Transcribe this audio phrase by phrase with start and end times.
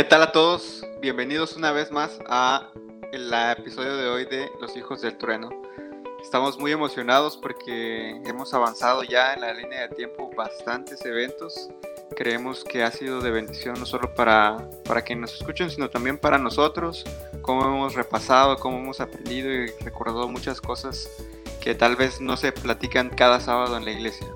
[0.00, 0.82] ¿Qué tal a todos?
[1.02, 2.70] Bienvenidos una vez más a
[3.12, 5.50] el episodio de hoy de Los Hijos del Trueno.
[6.22, 11.68] Estamos muy emocionados porque hemos avanzado ya en la línea de tiempo bastantes eventos.
[12.16, 16.16] Creemos que ha sido de bendición no solo para, para quienes nos escuchen, sino también
[16.16, 17.04] para nosotros,
[17.42, 21.10] cómo hemos repasado, cómo hemos aprendido y recordado muchas cosas
[21.60, 24.28] que tal vez no se platican cada sábado en la iglesia.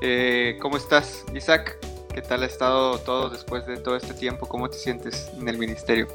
[0.00, 1.76] Eh, ¿Cómo estás, Isaac?
[2.16, 4.48] ¿Qué tal ha estado todo después de todo este tiempo?
[4.48, 6.08] ¿Cómo te sientes en el ministerio?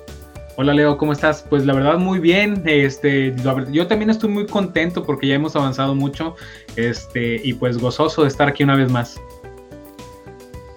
[0.56, 1.46] Hola Leo, ¿cómo estás?
[1.48, 2.64] Pues la verdad muy bien.
[2.66, 3.36] Este,
[3.70, 6.36] yo también estoy muy contento porque ya hemos avanzado mucho.
[6.76, 9.22] Este, y pues gozoso de estar aquí una vez más.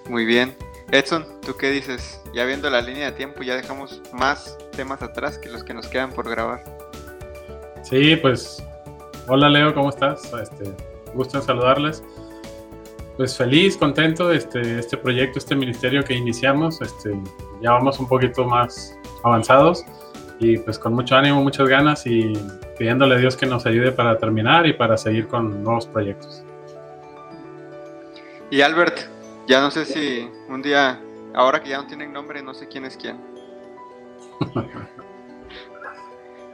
[0.07, 0.55] Muy bien.
[0.91, 2.21] Edson, ¿tú qué dices?
[2.35, 5.87] Ya viendo la línea de tiempo, ya dejamos más temas atrás que los que nos
[5.87, 6.63] quedan por grabar.
[7.81, 8.61] Sí, pues
[9.27, 10.31] hola Leo, ¿cómo estás?
[10.39, 10.71] Este,
[11.15, 12.03] gusto en saludarles
[13.17, 16.81] pues feliz, contento de este, este proyecto, este ministerio que iniciamos.
[16.81, 17.17] Este,
[17.61, 19.85] ya vamos un poquito más avanzados
[20.39, 22.33] y pues con mucho ánimo, muchas ganas y
[22.77, 26.43] pidiéndole a Dios que nos ayude para terminar y para seguir con nuevos proyectos.
[28.49, 28.99] Y Albert,
[29.47, 31.01] ya no sé si un día,
[31.33, 33.17] ahora que ya no tienen nombre, no sé quién es quién.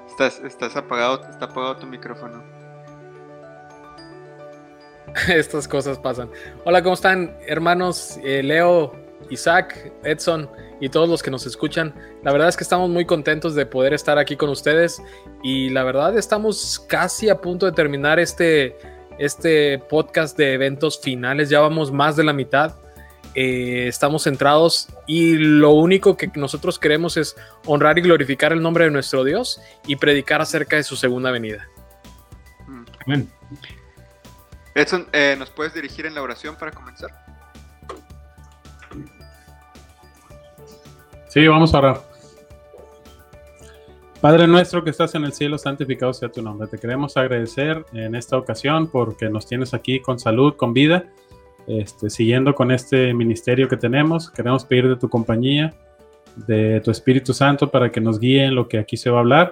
[0.08, 2.61] estás, estás apagado, está apagado tu micrófono.
[5.28, 6.30] Estas cosas pasan.
[6.66, 8.18] Hola, ¿cómo están, hermanos?
[8.24, 8.94] Eh, Leo,
[9.30, 11.94] Isaac, Edson y todos los que nos escuchan.
[12.24, 15.02] La verdad es que estamos muy contentos de poder estar aquí con ustedes
[15.44, 18.78] y la verdad estamos casi a punto de terminar este,
[19.20, 21.50] este podcast de eventos finales.
[21.50, 22.76] Ya vamos más de la mitad.
[23.34, 28.86] Eh, estamos centrados y lo único que nosotros queremos es honrar y glorificar el nombre
[28.86, 31.68] de nuestro Dios y predicar acerca de su segunda venida.
[33.06, 33.30] Amén.
[34.74, 37.12] Edson, eh, ¿nos puedes dirigir en la oración para comenzar?
[41.28, 42.02] Sí, vamos a orar.
[44.22, 46.68] Padre nuestro que estás en el cielo, santificado sea tu nombre.
[46.68, 51.06] Te queremos agradecer en esta ocasión porque nos tienes aquí con salud, con vida,
[51.68, 54.30] este, siguiendo con este ministerio que tenemos.
[54.30, 55.74] Queremos pedir de tu compañía,
[56.36, 59.22] de tu Espíritu Santo para que nos guíe en lo que aquí se va a
[59.22, 59.52] hablar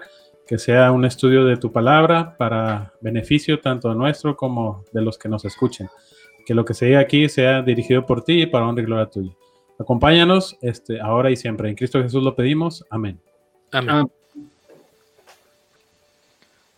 [0.50, 5.30] que sea un estudio de tu palabra para beneficio tanto nuestro como de los que
[5.30, 5.88] nos escuchen.
[6.44, 9.06] Que lo que se diga aquí sea dirigido por ti y para honra y gloria
[9.06, 9.32] tuya.
[9.80, 11.70] Acompáñanos este, ahora y siempre.
[11.70, 12.84] En Cristo Jesús lo pedimos.
[12.90, 13.22] Amén.
[13.72, 14.12] Amén.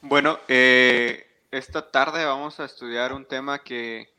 [0.01, 4.09] Bueno, eh, esta tarde vamos a estudiar un tema que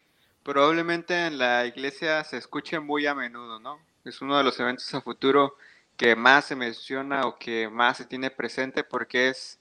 [0.43, 3.81] probablemente en la iglesia se escuche muy a menudo, ¿no?
[4.07, 5.57] Es uno de los eventos a futuro
[5.97, 9.59] que más se menciona o que más se tiene presente porque es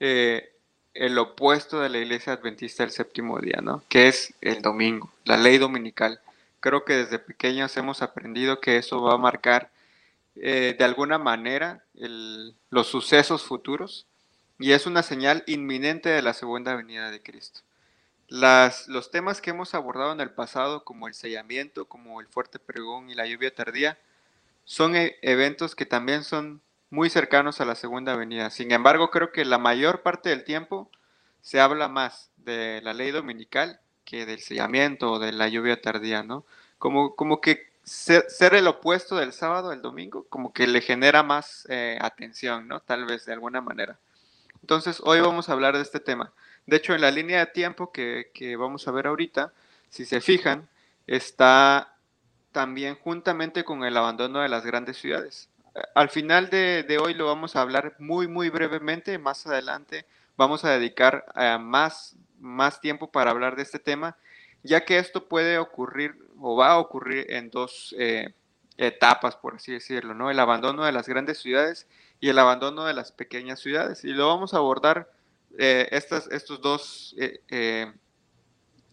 [0.00, 0.52] eh,
[0.94, 3.82] el opuesto de la iglesia adventista del séptimo día, ¿no?
[3.88, 6.20] Que es el domingo, la ley dominical.
[6.60, 9.70] Creo que desde pequeños hemos aprendido que eso va a marcar
[10.36, 11.84] eh, de alguna manera
[12.70, 14.06] los sucesos futuros
[14.58, 17.60] y es una señal inminente de la segunda venida de Cristo.
[18.28, 23.10] Los temas que hemos abordado en el pasado, como el sellamiento, como el fuerte pregón
[23.10, 23.98] y la lluvia tardía,
[24.64, 28.50] son e, eventos que también son muy cercanos a la segunda venida.
[28.50, 30.90] Sin embargo, creo que la mayor parte del tiempo
[31.40, 36.22] se habla más de la ley dominical que del sellamiento o de la lluvia tardía,
[36.22, 36.44] ¿no?
[36.78, 41.66] Como, como que ser, el opuesto del sábado al domingo, como que le genera más
[41.68, 42.80] eh, atención, ¿no?
[42.80, 43.98] Tal vez de alguna manera.
[44.60, 46.32] Entonces, hoy vamos a hablar de este tema.
[46.66, 49.52] De hecho, en la línea de tiempo que, que vamos a ver ahorita,
[49.90, 50.68] si se fijan,
[51.06, 51.93] está
[52.54, 55.50] también juntamente con el abandono de las grandes ciudades.
[55.94, 59.18] Al final de, hoy lo vamos a hablar muy, muy brevemente.
[59.18, 60.06] Más adelante
[60.36, 64.16] vamos a dedicar eh, más, más tiempo para hablar de este tema,
[64.62, 68.32] ya que esto puede ocurrir o va a ocurrir en dos eh,
[68.78, 70.30] etapas, por así decirlo, ¿no?
[70.30, 71.88] El abandono de las grandes ciudades
[72.20, 74.04] y el abandono de las pequeñas ciudades.
[74.04, 75.10] Y lo vamos a abordar
[75.58, 77.16] eh, estas, estos dos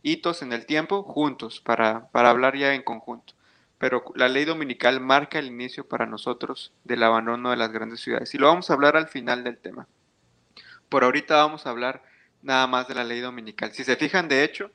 [0.02, 3.36] hitos en el tiempo juntos para, para hablar ya en conjunto
[3.82, 8.32] pero la ley dominical marca el inicio para nosotros del abandono de las grandes ciudades.
[8.36, 9.88] Y lo vamos a hablar al final del tema.
[10.88, 12.04] Por ahorita vamos a hablar
[12.44, 13.74] nada más de la ley dominical.
[13.74, 14.70] Si se fijan, de hecho,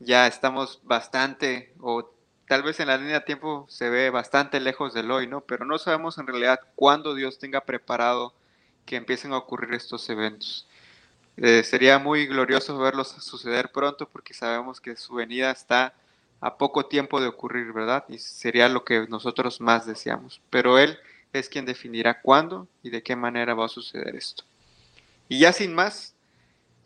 [0.00, 2.12] ya estamos bastante, o
[2.48, 5.42] tal vez en la línea de tiempo se ve bastante lejos del hoy, ¿no?
[5.42, 8.34] Pero no sabemos en realidad cuándo Dios tenga preparado
[8.84, 10.66] que empiecen a ocurrir estos eventos.
[11.36, 15.94] Eh, sería muy glorioso verlos suceder pronto porque sabemos que su venida está
[16.40, 18.04] a poco tiempo de ocurrir, ¿verdad?
[18.08, 20.40] Y sería lo que nosotros más deseamos.
[20.50, 20.98] Pero Él
[21.32, 24.44] es quien definirá cuándo y de qué manera va a suceder esto.
[25.28, 26.14] Y ya sin más,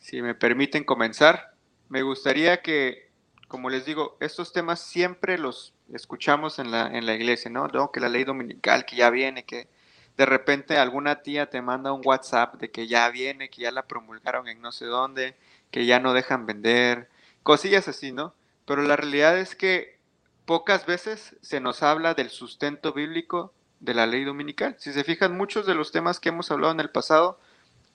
[0.00, 1.54] si me permiten comenzar,
[1.88, 3.12] me gustaría que
[3.52, 7.69] como les digo, estos temas siempre los escuchamos en la, en la iglesia, ¿no?
[7.93, 9.69] Que la ley dominical, que ya viene, que
[10.16, 13.82] de repente alguna tía te manda un WhatsApp de que ya viene, que ya la
[13.82, 15.37] promulgaron en no sé dónde,
[15.70, 17.10] que ya no dejan vender,
[17.43, 18.32] cosillas así, ¿no?
[18.64, 19.98] Pero la realidad es que
[20.44, 24.76] pocas veces se nos habla del sustento bíblico de la ley dominical.
[24.78, 27.38] Si se fijan, muchos de los temas que hemos hablado en el pasado,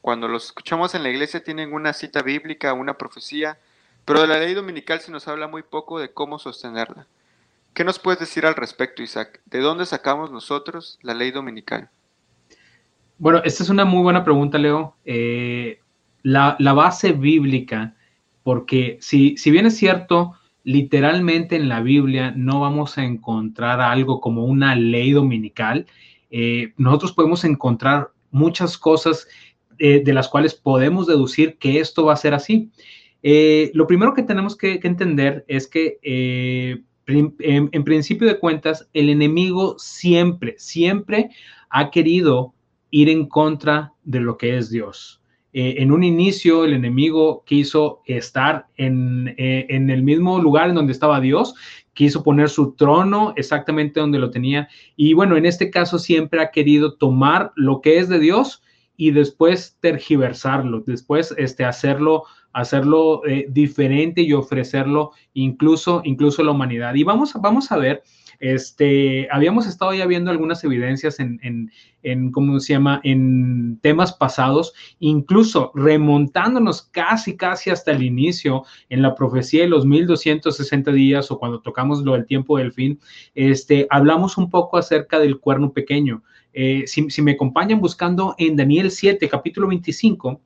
[0.02, 3.58] cuando los escuchamos en la iglesia, tienen una cita bíblica, una profecía,
[4.06, 7.08] pero de la ley dominical se nos habla muy poco de cómo sostenerla.
[7.74, 9.42] ¿Qué nos puedes decir al respecto, Isaac?
[9.46, 11.90] ¿De dónde sacamos nosotros la ley dominical?
[13.20, 14.96] Bueno, esta es una muy buena pregunta, Leo.
[15.06, 15.80] Eh,
[16.24, 17.96] la, base bíblica,
[18.44, 20.36] porque si, si bien es cierto,
[20.68, 25.86] literalmente en la Biblia no vamos a encontrar algo como una ley dominical,
[26.30, 29.30] eh, nosotros podemos encontrar muchas cosas
[29.80, 32.70] eh, de las cuales podemos deducir que esto va a ser así.
[33.24, 36.00] Eh, lo primero que tenemos que, entender es que
[37.06, 41.30] en, principio de cuentas, el enemigo siempre, siempre
[41.70, 42.54] ha querido
[42.92, 45.22] ir en contra de lo que es Dios.
[45.60, 50.94] Eh, en un inicio, el enemigo quiso estar en, en, el mismo lugar en donde
[50.94, 51.56] estaba Dios,
[51.96, 54.68] quiso poner su trono exactamente donde lo tenía.
[54.96, 58.62] Y bueno, en este caso siempre ha querido tomar lo que es de Dios
[58.98, 66.52] y después tergiversarlo, después este, hacerlo hacerlo eh, diferente y ofrecerlo incluso, incluso a la
[66.52, 66.94] humanidad.
[66.94, 68.04] Y vamos, vamos a ver,
[68.40, 71.72] este, habíamos estado ya viendo algunas evidencias en, en,
[72.04, 79.02] en, ¿cómo se llama?, en temas pasados, incluso remontándonos casi, casi hasta el inicio en
[79.02, 83.00] la profecía de los 1260 días o cuando tocamos lo del tiempo del fin,
[83.36, 86.24] este, hablamos un poco acerca del cuerno pequeño.
[86.54, 90.42] Eh, si, si me acompañan buscando en Daniel 7, capítulo 25,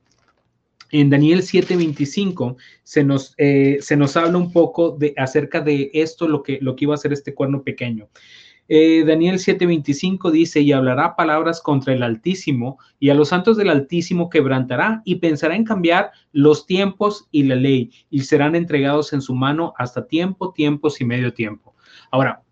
[0.92, 6.28] en Daniel 7:25 se nos, eh, se nos habla un poco de, acerca de esto,
[6.28, 8.08] lo que, lo que iba a ser este cuerno pequeño.
[8.68, 13.70] Eh, Daniel 7:25 dice, y hablará palabras contra el Altísimo, y a los santos del
[13.70, 19.22] Altísimo quebrantará, y pensará en cambiar los tiempos y la ley, y serán entregados en
[19.22, 21.74] su mano hasta tiempo, tiempos y medio tiempo.
[22.10, 22.42] Ahora,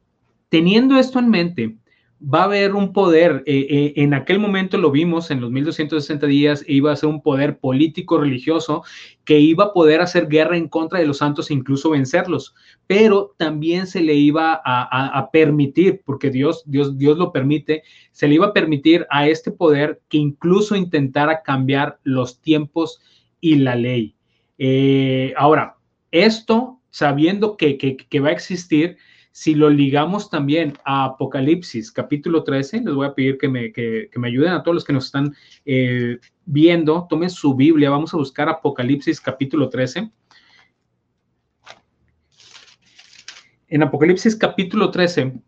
[0.49, 1.77] teniendo esto en mente,
[2.23, 6.27] va a haber un poder, eh, eh, en aquel momento lo vimos, en los 1260
[6.27, 8.83] días, iba a ser un poder político religioso
[9.25, 12.55] que iba a poder hacer guerra en contra de los santos e incluso vencerlos,
[12.87, 18.35] pero también se le iba a, permitir, porque Dios, Dios, Dios lo permite, se le
[18.35, 23.01] iba a permitir a este poder que incluso intentara cambiar los tiempos
[23.41, 24.15] y la ley.
[24.59, 25.77] Eh, ahora,
[26.11, 28.99] esto, sabiendo que, que va a existir,
[29.33, 33.73] si lo ligamos también a Apocalipsis capítulo 13, les voy a pedir que me,
[34.17, 35.35] me ayuden a todos los que nos están
[35.65, 40.11] eh, viendo, tomen su Biblia, vamos a buscar Apocalipsis capítulo 13.
[43.69, 45.41] En Apocalipsis capítulo 13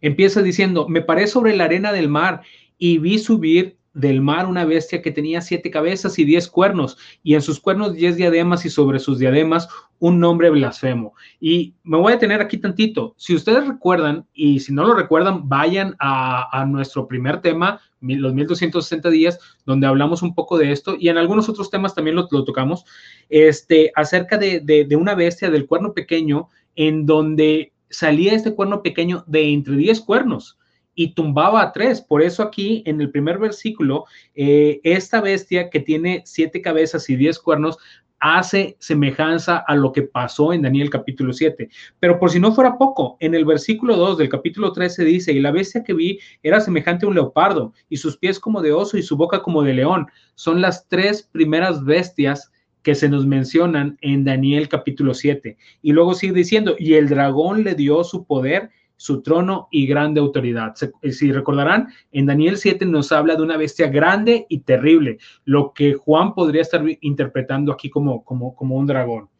[0.00, 2.42] empieza diciendo, me paré sobre la arena del mar
[2.78, 7.34] y vi subir del mar una bestia que tenía siete cabezas y diez cuernos, y
[7.34, 11.14] en sus cuernos diez diademas y sobre sus diademas un nombre blasfemo.
[11.40, 13.14] Y me voy a tener aquí tantito.
[13.16, 19.10] Si ustedes recuerdan, y si no lo recuerdan, vayan a, nuestro primer tema, los 1260
[19.10, 22.84] días, donde hablamos un poco de esto, y en algunos otros temas también lo, tocamos,
[23.28, 29.24] este, acerca de, de una bestia del cuerno pequeño, en donde salía este cuerno pequeño
[29.26, 30.59] de entre diez cuernos
[30.94, 32.00] y tumbaba a tres.
[32.00, 34.04] Por eso aquí en el primer versículo,
[34.34, 37.78] eh, esta bestia que tiene siete cabezas y diez cuernos
[38.20, 41.68] hace semejanza a lo que pasó en Daniel capítulo 7.
[41.98, 45.40] Pero por si no fuera poco, en el versículo 2 del capítulo 13 dice, y
[45.40, 48.98] la bestia que vi era semejante a un leopardo, y sus pies como de oso
[48.98, 50.06] y su boca como de león.
[50.34, 55.56] Son las tres primeras bestias que se nos mencionan en Daniel capítulo 7.
[55.82, 58.70] Y luego sigue diciendo, y el dragón le dio su poder
[59.00, 60.74] su trono y grande autoridad.
[61.00, 65.16] Eh, si recordarán, en Daniel 7 nos habla de una bestia grande y terrible,
[65.46, 69.30] lo que Juan podría estar interpretando aquí como, como, como un dragón.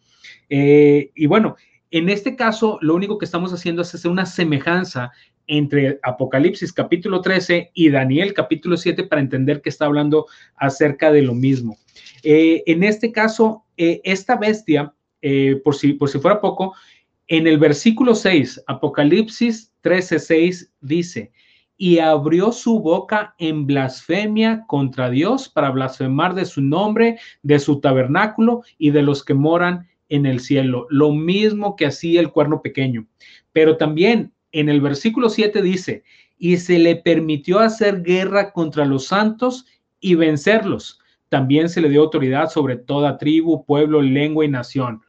[0.49, 1.57] Eh, y bueno,
[1.91, 5.11] en este caso, lo único que estamos haciendo es hacer una semejanza
[5.47, 10.25] entre Apocalipsis capítulo 13 y Daniel capítulo 7 para entender que está hablando
[10.57, 11.77] acerca de lo mismo.
[12.23, 14.95] Eh, en este caso, esta bestia,
[15.63, 16.75] por, si, por si fuera poco,
[17.31, 21.31] en el versículo 6, Apocalipsis 13:6 dice,
[21.77, 27.81] y abrió su boca en blasfemia contra Dios para blasfemar de su nombre, de su
[27.81, 30.89] tabernáculo y de los que moran en el cielo.
[30.91, 33.07] Lo mismo que hacía el cuerno pequeño.
[33.53, 36.03] Pero también en el versículo 7 dice,
[36.37, 39.67] y se le permitió hacer guerra contra los santos
[40.01, 40.99] y vencerlos.
[41.29, 45.03] También se le dio autoridad sobre toda tribu, pueblo, lengua y nación.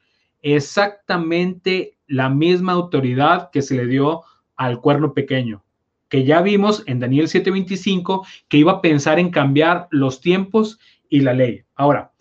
[0.44, 4.24] exactamente la misma autoridad que se le dio
[4.58, 5.63] al cuerno pequeño,
[6.10, 10.77] que ya vimos en Daniel 7:25 que iba a pensar en cambiar los tiempos
[11.10, 11.63] y la ley.
[11.74, 12.12] Ahora,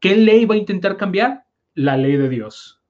[0.00, 1.44] ¿qué ley va a intentar cambiar?
[1.74, 2.80] La ley de Dios.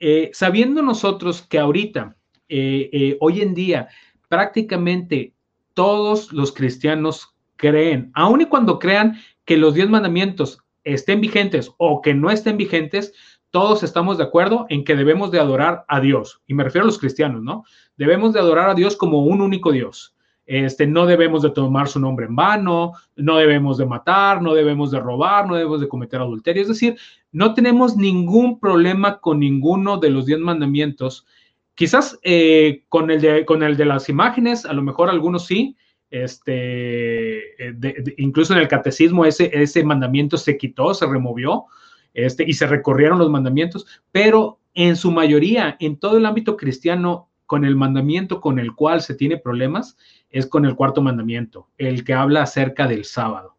[0.00, 2.16] Eh, sabiendo nosotros que ahorita,
[2.48, 3.88] eh, eh, hoy en día,
[4.28, 5.34] prácticamente
[5.74, 12.00] todos los cristianos creen, aun y cuando crean que los diez mandamientos estén vigentes o
[12.00, 13.12] que no estén vigentes,
[13.50, 16.42] todos estamos de acuerdo en que debemos de adorar a Dios.
[16.46, 17.64] Y me refiero a los cristianos, ¿no?
[17.96, 20.14] Debemos de adorar a Dios como un único Dios.
[20.44, 24.90] Este, no debemos de tomar su nombre en vano, no debemos de matar, no debemos
[24.90, 26.62] de robar, no debemos de cometer adulterio.
[26.62, 26.96] Es decir,
[27.32, 31.26] no tenemos ningún problema con ninguno de los diez mandamientos.
[31.74, 35.76] Quizás eh, con, el de, con el de las imágenes, a lo mejor algunos sí,
[36.10, 41.66] este, eh, incluso en el catecismo ese, ese mandamiento se quitó, se removió,
[42.14, 47.28] este, y se recorrieron los mandamientos, pero en su mayoría, en todo el ámbito cristiano,
[47.46, 49.96] con el mandamiento con el cual se tiene problemas,
[50.30, 53.56] es con el cuarto mandamiento, el que habla acerca del sábado.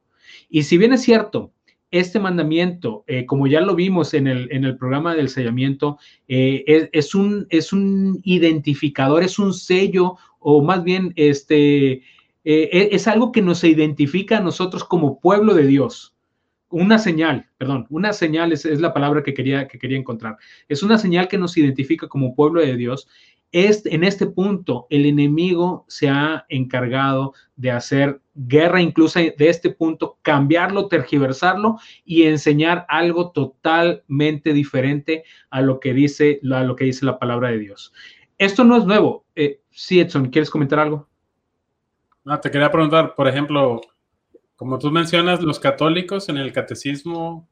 [0.48, 1.52] Y si bien es cierto,
[1.92, 6.90] este mandamiento, eh, como ya lo vimos en el, en el programa del sellamiento, eh,
[6.94, 12.04] es, un, es un identificador, es un sello, o más bien este,
[12.44, 16.16] eh, es algo que nos identifica a nosotros como pueblo de Dios
[16.70, 20.38] una señal, perdón, una señal es, la palabra que quería, que quería encontrar.
[20.68, 23.08] Es una señal que nos identifica como pueblo de Dios.
[23.52, 29.72] Este, en este punto, el enemigo se ha encargado de hacer guerra, incluso de este
[29.72, 36.86] punto, cambiarlo, tergiversarlo y enseñar algo totalmente diferente a lo que dice, a lo que
[36.86, 37.92] dice la palabra de Dios.
[38.38, 39.26] Esto no es nuevo.
[39.36, 41.10] Eh, sí, Edson, ¿quieres comentar algo?
[42.24, 43.82] No, te quería preguntar, por ejemplo,
[44.60, 47.48] como tú mencionas, los católicos en el catecismo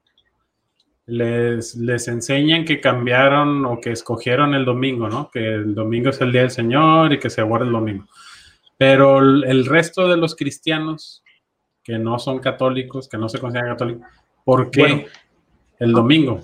[1.06, 5.32] les, les enseñan que cambiaron o que escogieron el domingo, ¿no?
[5.32, 8.04] Que el domingo es el día del Señor y que se guarda el domingo.
[8.78, 11.24] Pero el, resto de los cristianos
[11.82, 14.06] que no son católicos, que no se consideran católicos,
[14.44, 15.08] ¿por qué
[15.80, 16.42] el domingo?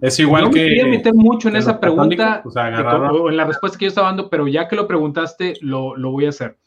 [0.00, 0.62] Es igual que.
[0.62, 4.28] No quería meter mucho en esa pregunta o, en la respuesta que yo estaba dando,
[4.28, 6.58] pero ya que lo preguntaste, lo, lo voy a hacer.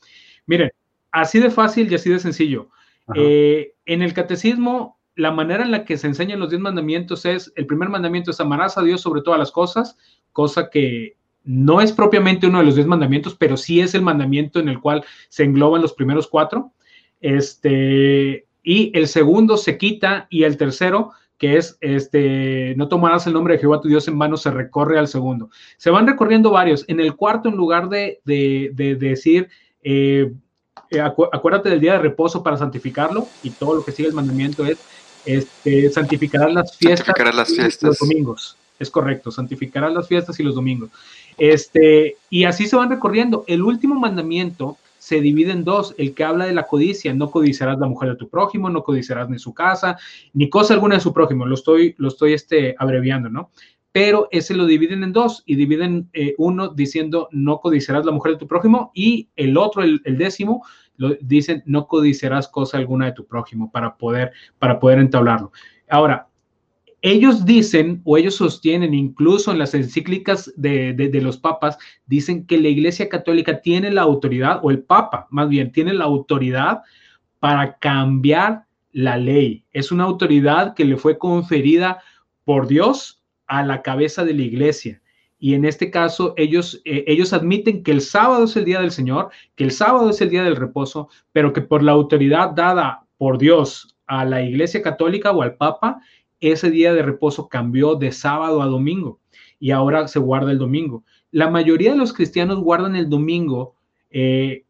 [0.45, 0.71] Miren,
[1.15, 2.69] así de fácil y así de sencillo.
[3.15, 7.53] Eh, en el catecismo, la manera en la que se enseñan los diez mandamientos es,
[7.55, 9.98] el primer mandamiento es amarás a Dios sobre todas las cosas,
[10.34, 14.60] cosa que no es propiamente uno de los diez mandamientos, pero sí es el mandamiento
[14.60, 16.74] en el cual se engloban los primeros cuatro.
[17.22, 23.34] Este, y el segundo se quita y el tercero, que es este, no tomarás el
[23.34, 25.50] nombre de Jehová tu Dios en vano, se recorre al segundo.
[25.77, 26.84] Se van recorriendo varios.
[26.89, 28.19] En el cuarto, en lugar de,
[29.00, 29.48] decir,
[29.81, 30.34] eh,
[30.91, 34.65] eh, acuérdate del día de reposo para santificarlo y todo lo que sigue el mandamiento
[34.65, 34.77] es
[35.25, 37.89] este, santificarás las fiestas, las fiestas.
[37.89, 38.57] los domingos.
[38.77, 40.89] Es correcto, santificarás las fiestas y los domingos.
[41.37, 43.43] Este, y así se van recorriendo.
[43.47, 47.79] El último mandamiento se divide en dos, el que habla de la codicia, no codiciarás
[47.79, 49.97] la mujer de tu prójimo, no codiciarás ni su casa,
[50.33, 53.51] ni cosa alguna de su prójimo, lo estoy, lo estoy este, abreviando, ¿no?
[53.95, 58.33] Pero ese lo dividen en dos y dividen eh, uno diciendo no codiciarás la mujer
[58.33, 60.65] de tu prójimo y el otro, el, décimo,
[60.97, 65.53] lo dicen no codiciarás cosa alguna de tu prójimo para poder, para poder entablarlo.
[65.89, 66.27] Ahora,
[67.01, 72.59] ellos dicen o ellos sostienen, incluso en las encíclicas de, de, los papas, dicen que
[72.59, 76.81] la Iglesia Católica tiene la autoridad, o el Papa más bien, tiene la autoridad
[77.39, 79.63] para cambiar la ley.
[79.71, 82.01] Es una autoridad que le fue conferida
[82.43, 85.01] por Dios a la cabeza de la iglesia.
[85.39, 88.91] Y en este caso, ellos, eh, ellos admiten que el sábado es el día del
[88.91, 93.05] Señor, que el sábado es el día del reposo, pero que por la autoridad dada
[93.17, 95.99] por Dios a la iglesia católica o al Papa,
[96.39, 99.19] ese día de reposo cambió de sábado a domingo
[99.59, 101.03] y ahora se guarda el domingo.
[101.31, 103.75] La mayoría de los cristianos guardan el domingo.
[104.09, 104.63] Eh,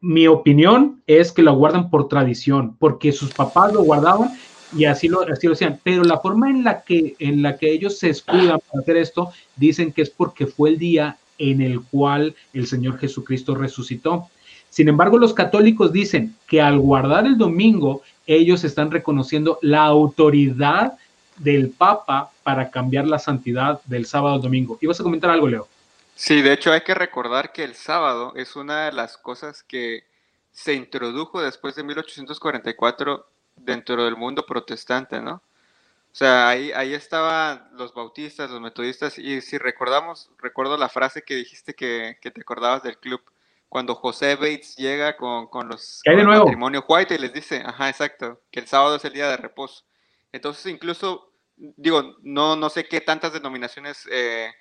[0.00, 4.30] mi opinión es que lo guardan por tradición, porque sus papás lo guardaban
[4.74, 5.80] y así lo, así lo hacían.
[5.82, 9.32] Pero la forma en la, que, en la que ellos se escudan para hacer esto,
[9.56, 14.28] dicen que es porque fue el día en el cual el Señor Jesucristo resucitó.
[14.70, 20.98] Sin embargo, los católicos dicen que al guardar el domingo, ellos están reconociendo la autoridad
[21.36, 24.78] del Papa para cambiar la santidad del sábado al domingo.
[24.80, 25.68] ¿Y vas a comentar algo, Leo?
[26.14, 30.04] Sí, de hecho hay que recordar que el sábado es una de las cosas que
[30.52, 35.34] se introdujo después de 1844 dentro del mundo protestante, ¿no?
[35.34, 41.22] O sea, ahí, ahí estaban los bautistas, los metodistas, y si recordamos, recuerdo la frase
[41.22, 43.20] que dijiste que, te acordabas del club,
[43.68, 48.60] cuando José Bates llega con, los con matrimonio White y les dice, ajá, exacto, que
[48.60, 49.84] el sábado es el día de reposo.
[50.32, 54.52] Entonces, incluso digo, no, no sé qué tantas denominaciones eh,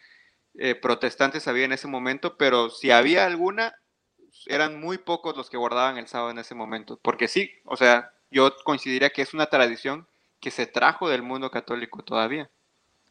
[0.56, 3.76] eh, protestantes había en ese momento, pero si había alguna,
[4.46, 8.14] eran muy pocos los que guardaban el sábado en ese momento, porque sí, o sea,
[8.36, 10.06] yo coincidiría que es una tradición
[10.42, 12.52] que se trajo del mundo católico todavía.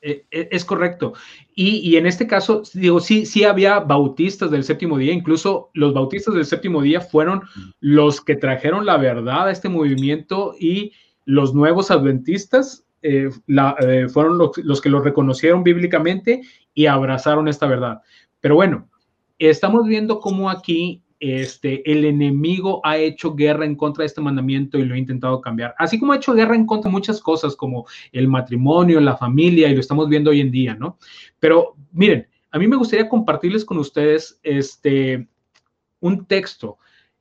[0.02, 1.14] E, e, es correcto.
[1.54, 6.34] Y, en este caso, digo, sí, sí había bautistas del séptimo día, incluso los bautistas
[6.34, 7.42] del séptimo día fueron
[7.80, 10.92] los que trajeron la verdad a este movimiento y
[11.24, 16.42] los nuevos adventistas eh, eh, fueron los, los, que lo reconocieron bíblicamente
[16.74, 18.02] y abrazaron esta verdad.
[18.42, 18.90] Pero bueno,
[19.38, 24.78] estamos viendo cómo aquí este, el enemigo ha hecho guerra en contra de este mandamiento
[24.78, 25.74] y lo ha intentado cambiar.
[25.78, 29.68] Así como ha hecho guerra en contra de muchas cosas como el matrimonio, la familia,
[29.68, 30.98] y lo estamos viendo hoy en día, ¿no?
[31.38, 35.26] Pero miren, a mí me gustaría compartirles con ustedes este,
[36.00, 36.78] un texto.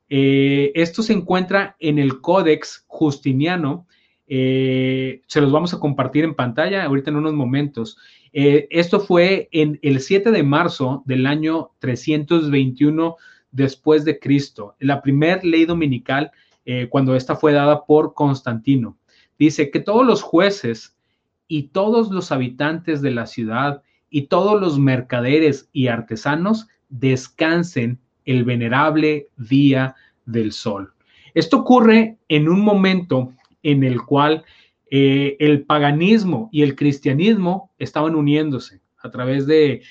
[0.10, 3.88] Eh, esto se encuentra en el Códex Justiniano.
[4.28, 7.98] Eh, se los vamos a compartir en pantalla ahorita en unos momentos.
[8.32, 13.16] Eh, esto fue en el 7 de marzo del año 321
[13.53, 16.31] después de Cristo, la primera ley dominical,
[16.65, 18.98] eh, cuando esta fue dada por Constantino.
[19.39, 20.98] Dice que todos los jueces
[21.48, 28.43] y todos los habitantes de la ciudad y todos los mercaderes y artesanos descansen el
[28.43, 29.95] venerable día
[30.25, 30.93] del sol.
[31.33, 34.43] Esto ocurre en un momento en el cual
[34.89, 39.81] eh, el paganismo y el cristianismo estaban uniéndose a través de,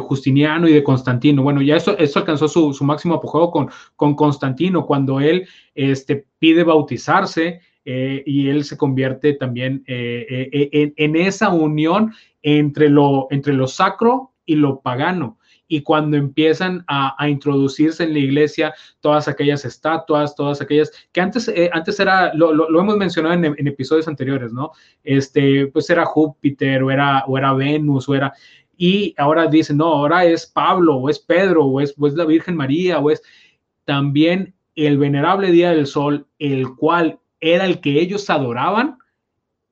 [0.00, 1.42] Justiniano y de Constantino.
[1.42, 7.60] Bueno, ya eso, alcanzó su, máximo apogeo con, con Constantino, cuando él este, pide bautizarse
[7.84, 13.68] eh, y él se convierte también eh, eh, en, esa unión entre lo, entre lo
[13.68, 15.38] sacro y lo pagano
[15.68, 21.48] y cuando empiezan a, introducirse en la iglesia todas aquellas estatuas, todas aquellas que antes,
[21.48, 24.70] eh, antes era, lo, hemos mencionado en, episodios anteriores, ¿no?
[25.02, 28.32] Este, pues era Júpiter o era, o era Venus o era,
[28.76, 32.24] y ahora dicen, no, ahora es Pablo o es Pedro o es, o es la
[32.24, 33.22] Virgen María o es
[33.84, 38.98] también el venerable día del sol, el cual era el que ellos adoraban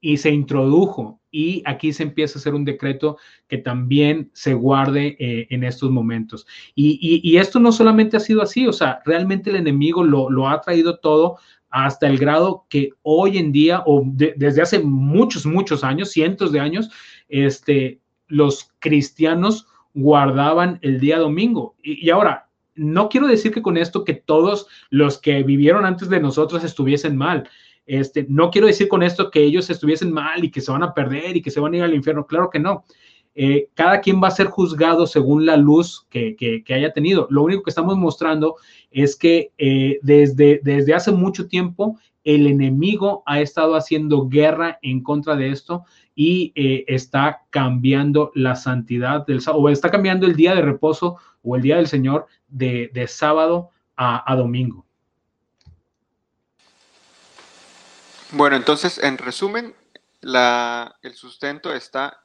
[0.01, 3.19] y se introdujo y aquí se empieza a hacer un decreto
[3.49, 6.47] que también se guarde eh, en estos momentos.
[6.77, 11.01] Y, esto no solamente ha sido así, o sea, realmente el enemigo lo, ha traído
[11.01, 11.39] todo
[11.71, 16.61] hasta el grado que hoy en día, o desde hace muchos, muchos años, cientos de
[16.61, 16.89] años,
[17.29, 21.75] este, los cristianos guardaban el día domingo.
[21.83, 26.09] y, y ahora, no quiero decir que con esto que todos los que vivieron antes
[26.09, 27.49] de nosotros estuviesen mal.
[27.87, 30.95] Este, no quiero decir con esto que ellos estuviesen mal y que se van a
[30.95, 32.85] perder y que se van a ir al infierno, claro que no.
[33.37, 37.27] Eh, cada quien va a ser juzgado según la luz que, haya tenido.
[37.31, 38.57] Lo único que estamos mostrando
[38.91, 45.35] es que eh, desde, hace mucho tiempo el enemigo ha estado haciendo guerra en contra
[45.37, 50.55] de esto y eh, está cambiando la santidad del sábado, o está cambiando el día
[50.55, 54.84] de reposo o el día del Señor de, sábado a domingo.
[58.37, 59.77] Bueno, entonces, en resumen,
[60.21, 62.21] la, el sustento está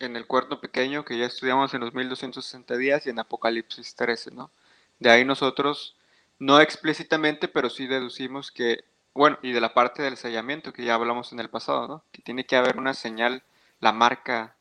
[0.00, 4.32] en el cuerno pequeño que ya estudiamos en los 1260 días y en Apocalipsis 13,
[4.32, 4.50] ¿no?
[4.98, 5.94] De ahí nosotros,
[6.40, 8.82] no explícitamente, pero sí deducimos que,
[9.14, 12.02] bueno, y de la parte del sellamiento que ya hablamos en el pasado, ¿no?
[12.10, 13.44] Que tiene que haber una señal,
[13.78, 14.56] la marca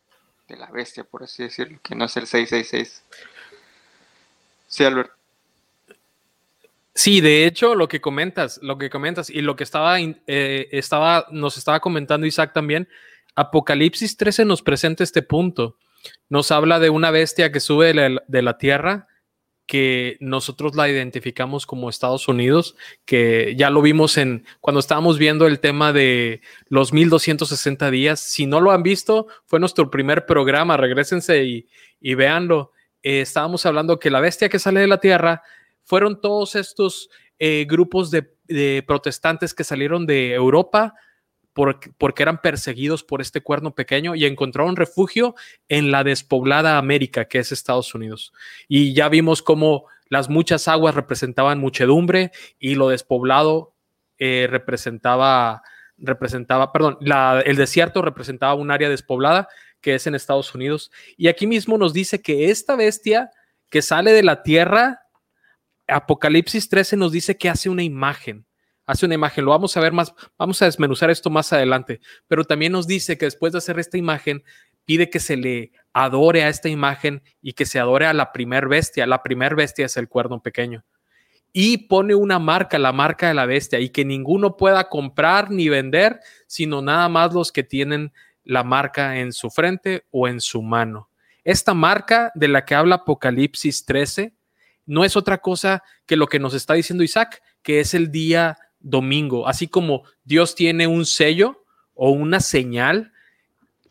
[0.48, 3.04] de la bestia, por así decirlo, que no es el 666.
[4.68, 5.17] Sí, Albert.
[6.98, 11.28] Sí, de hecho, lo que comentas, lo que comentas y lo que estaba, eh, estaba,
[11.30, 12.90] nos estaba comentando Isaac también,
[13.36, 15.78] Apocalipsis 13 nos presenta este punto.
[16.28, 19.08] Nos habla de una bestia que sube de la, tierra,
[19.68, 25.46] que nosotros la identificamos como Estados Unidos, que ya lo vimos en cuando estábamos viendo
[25.46, 28.20] el tema de los 1260 días.
[28.22, 31.68] Si no lo han visto, fue nuestro primer programa, regresense y,
[32.02, 32.72] y véanlo.
[33.04, 35.44] Eh, estábamos hablando que la bestia que sale de la tierra
[35.88, 40.94] fueron todos estos eh, grupos de, protestantes que salieron de Europa
[41.54, 45.34] porque eran perseguidos por este cuerno pequeño y encontraron refugio
[45.68, 48.32] en la despoblada América, que es Estados Unidos.
[48.68, 53.74] Y ya vimos cómo las muchas aguas representaban muchedumbre y lo despoblado
[54.20, 55.64] eh, representaba,
[55.98, 59.48] representaba, perdón, el desierto representaba un área despoblada
[59.82, 60.92] que es en Estados Unidos.
[61.18, 63.32] Y aquí mismo nos dice que esta bestia
[63.70, 65.07] que sale de la tierra
[65.88, 68.46] Apocalipsis 13 nos dice que hace una imagen,
[68.86, 72.44] hace una imagen, lo vamos a ver más, vamos a desmenuzar esto más adelante, pero
[72.44, 74.44] también nos dice que después de hacer esta imagen,
[74.88, 78.70] pide que se le adore a esta imagen y que se adore a la primer
[78.70, 79.06] bestia.
[79.06, 80.84] La primer bestia es el cuerno pequeño.
[81.54, 85.70] y pone una marca, la marca de la bestia, y que ninguno pueda comprar ni
[85.70, 88.12] vender, sino nada más los que tienen
[88.44, 91.10] la marca en su frente o en su mano.
[91.44, 94.37] Esta marca de la que habla Apocalipsis 13
[94.88, 98.58] no es otra cosa que lo que nos está diciendo Isaac, que es el día
[98.80, 103.12] domingo, así como Dios tiene un sello o una señal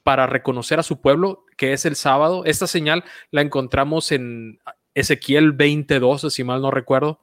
[0.03, 2.45] para reconocer a su pueblo, que es el sábado.
[2.45, 4.59] Esta señal la encontramos en
[4.95, 7.21] Ezequiel 22, si mal no recuerdo,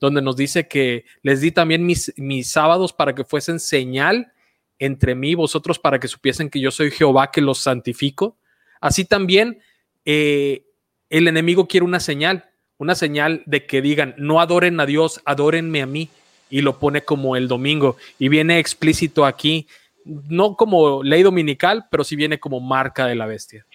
[0.00, 4.32] donde nos dice que les di también mis, mis sábados para que fuesen señal
[4.78, 8.38] entre mí y vosotros para que supiesen que yo soy Jehová que los santifico.
[8.80, 9.60] Así también
[10.04, 10.66] eh,
[11.08, 15.82] el enemigo quiere una señal, una señal de que digan, no adoren a Dios, adórenme
[15.82, 16.08] a mí.
[16.48, 17.96] Y lo pone como el domingo.
[18.20, 19.66] Y viene explícito aquí,
[20.04, 23.66] no como ley dominical, pero sí viene como marca de la bestia.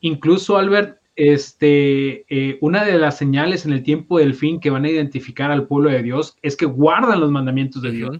[0.00, 4.84] Incluso, Albert, este, eh, una de las señales en el tiempo del fin que van
[4.84, 8.18] a identificar al pueblo de Dios es que guardan los mandamientos de Dios.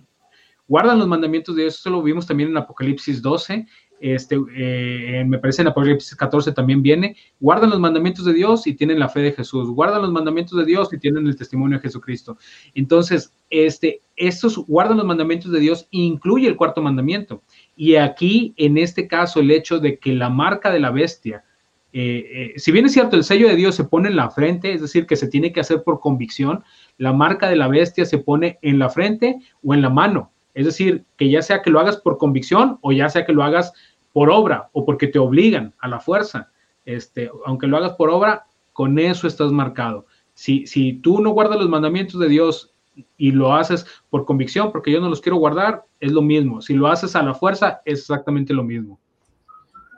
[0.69, 3.67] Guardan los mandamientos de Dios, eso lo vimos también en Apocalipsis 12
[4.03, 8.75] este, eh, me parece en Apocalipsis 14 también viene, guardan los mandamientos de Dios y
[8.75, 11.83] tienen la fe de Jesús, guardan los mandamientos de Dios y tienen el testimonio de
[11.83, 12.37] Jesucristo.
[12.75, 17.43] Entonces, este, estos guardan los mandamientos de Dios incluye el cuarto mandamiento.
[17.77, 21.45] Y aquí, en este caso, el hecho de que la marca de la bestia,
[21.93, 22.25] eh,
[22.57, 24.81] eh, si bien es cierto, el sello de Dios se pone en la frente, es
[24.81, 26.65] decir, que se tiene que hacer por convicción,
[26.99, 30.33] la marca de la bestia se pone en la frente o en la mano.
[30.55, 33.43] Es decir, que ya sea que lo hagas por convicción o ya sea que lo
[33.43, 33.73] hagas
[34.13, 36.51] por obra o porque te obligan a la fuerza,
[36.85, 40.07] este, aunque lo hagas por obra, con eso estás marcado.
[40.35, 42.73] Si, si tú no guardas los mandamientos de Dios
[43.17, 46.61] y lo haces por convicción, porque yo no los quiero guardar, es lo mismo.
[46.61, 48.99] Si lo haces a la fuerza, es exactamente lo mismo.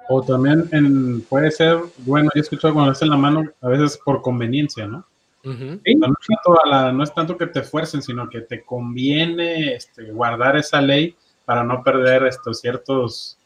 [0.09, 4.87] O también puede ser, bueno, he escuchado cuando en la mano, a veces por conveniencia,
[4.87, 5.07] ¿no?
[5.45, 11.63] no, es tanto que te fuercen, sino que te conviene este, guardar esa ley para
[11.63, 13.39] no perder estos ciertos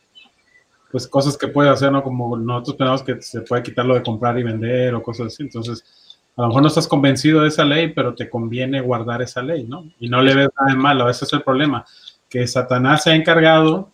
[0.91, 2.03] pues cosas que puede hacer, ¿no?
[2.03, 5.43] Como nosotros pensamos que se puede quitar lo de comprar y vender o cosas así.
[5.43, 5.85] Entonces,
[6.37, 9.65] a lo mejor no estás convencido de esa ley, pero te conviene guardar esa ley,
[9.65, 9.85] ¿no?
[10.01, 11.11] Y no le ves nada de malo.
[11.11, 11.85] Ese es el problema,
[12.29, 13.91] que Satanás se ha encargado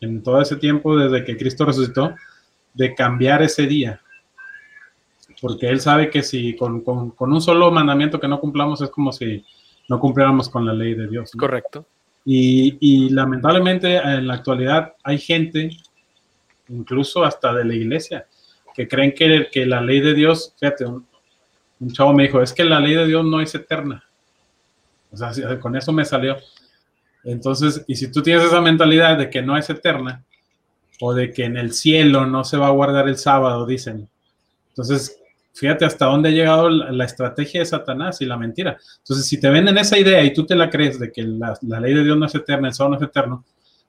[0.00, 2.14] en todo ese tiempo, desde que Cristo resucitó,
[2.72, 4.00] de cambiar ese día.
[5.40, 9.44] Porque él sabe que si con, un solo mandamiento que no cumplamos es como si
[9.88, 11.32] no cumpliéramos con la ley de Dios.
[11.32, 11.86] Correcto.
[12.24, 15.70] Y, y lamentablemente en la actualidad hay gente
[16.68, 18.26] incluso hasta de la iglesia,
[18.74, 21.06] que creen que, que la ley de Dios, fíjate, un,
[21.92, 24.04] chavo me dijo, es que la ley de Dios no es eterna.
[25.10, 26.36] O sea, con eso me salió.
[27.22, 30.24] Entonces, y si tú tienes esa mentalidad de que no es eterna,
[31.00, 34.08] o de que en el cielo no se va a guardar el sábado, dicen.
[34.68, 35.20] Entonces,
[35.52, 38.78] fíjate hasta dónde ha llegado la, estrategia de Satanás y la mentira.
[38.98, 41.80] Entonces, si te venden esa idea y tú te la crees de que la, la
[41.80, 43.44] ley de Dios no es eterna, el sábado no es eterno,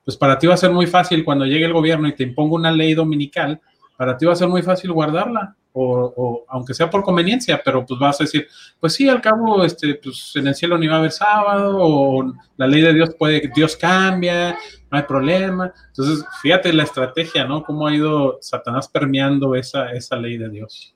[0.05, 2.55] pues para ti va a ser muy fácil cuando llegue el gobierno y te imponga
[2.55, 3.59] una ley dominical,
[3.97, 7.99] para ti va a ser muy fácil guardarla, o, aunque sea por conveniencia, pero pues
[7.99, 8.47] vas a decir,
[8.79, 12.33] pues sí, al cabo, este, pues en el cielo ni va a haber sábado, o
[12.55, 14.57] la ley de Dios puede, Dios cambia,
[14.89, 15.73] no hay problema.
[15.87, 17.63] Entonces, fíjate la estrategia, ¿no?
[17.63, 20.93] Cómo ha ido Satanás permeando esa, esa ley de Dios.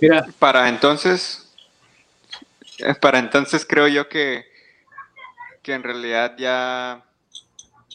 [0.00, 1.52] Mira, para entonces,
[2.78, 4.44] eh, para entonces creo yo que
[5.68, 7.04] que en realidad ya,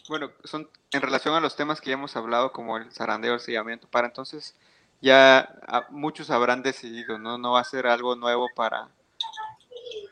[0.08, 3.40] bueno, son en relación a los temas que ya hemos hablado, como el zarandeo, el
[3.40, 4.56] sellamiento, para entonces
[5.02, 5.50] ya
[5.90, 7.40] muchos habrán decidido, ¿no?
[7.40, 8.90] No va a ser algo nuevo para,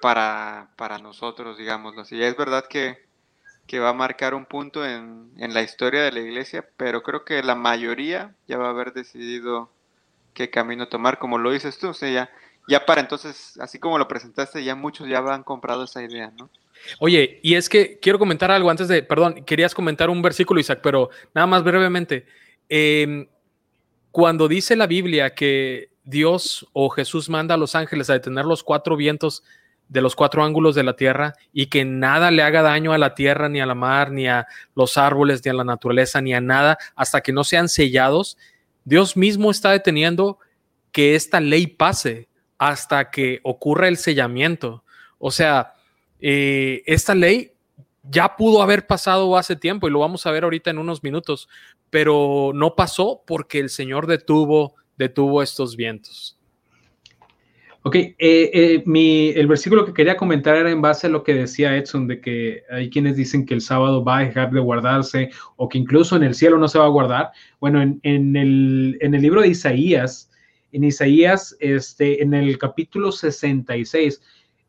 [0.02, 2.20] para, para nosotros, digámoslo así.
[2.24, 3.06] Es verdad que,
[3.68, 7.26] que va a marcar un punto en, en, la historia de la iglesia, pero creo
[7.26, 9.70] que la mayoría ya va a haber decidido
[10.34, 12.30] qué camino tomar, como lo dices tú, o sea, ya,
[12.68, 16.50] ya para entonces, así como lo presentaste, ya muchos ya han comprado esa idea, ¿no?
[17.00, 20.80] Oye, y es que quiero comentar algo antes de, perdón, querías comentar un versículo, Isaac,
[20.82, 22.26] pero nada más brevemente.
[22.70, 23.28] Em,
[24.12, 28.64] cuando dice la Biblia que Dios o Jesús manda a los ángeles a detener los
[28.64, 29.44] cuatro vientos
[29.88, 33.14] de los cuatro ángulos de la tierra y que nada le haga daño a la
[33.14, 36.40] tierra, ni a la mar, ni a los árboles, ni a la naturaleza, ni a
[36.40, 38.38] nada, hasta que no sean sellados,
[38.86, 40.40] Dios mismo está deteniendo
[40.94, 44.84] que esta ley pase hasta que ocurra el sellamiento.
[45.18, 45.74] O sea,
[46.22, 47.52] eh, esta ley
[48.04, 51.50] ya pudo haber pasado hace tiempo y lo vamos a ver ahorita en unos minutos,
[51.90, 56.38] pero no pasó porque el Señor detuvo, detuvo estos vientos.
[57.84, 61.76] Ok, eh, eh, el versículo que quería comentar era en base a lo que decía
[61.76, 65.68] Edson, de que hay quienes dicen que el sábado va a dejar de guardarse o
[65.68, 67.32] que incluso en el cielo no se va a guardar.
[67.60, 70.30] Bueno, en, el, en el libro de Isaías,
[70.72, 74.22] en Isaías, este, en el capítulo 66.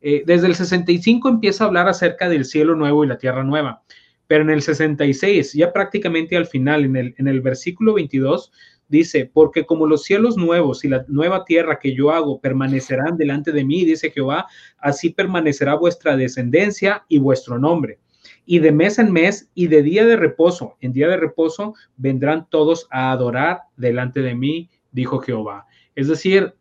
[0.03, 3.83] Eh, desde el 65 empieza a hablar acerca del cielo nuevo y la tierra nueva,
[4.27, 8.51] pero en el 66, ya prácticamente al final, en el, en el versículo 22,
[8.89, 13.53] dice, porque como los cielos nuevos y la nueva tierra que yo hago permanecerán delante
[13.53, 18.01] de mí, dice Jehová, así permanecerá vuestra descendencia y vuestro nombre.
[18.45, 22.49] Y de mes en mes y de día de reposo, en día de reposo vendrán
[22.51, 25.67] todos a adorar delante de mí, dijo Jehová.
[25.95, 26.55] Es decir,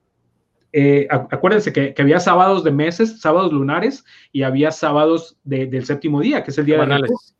[0.73, 6.43] eh, acuérdense que, había sábados de meses, sábados lunares y había sábados del séptimo día,
[6.43, 7.35] que es el día semanales.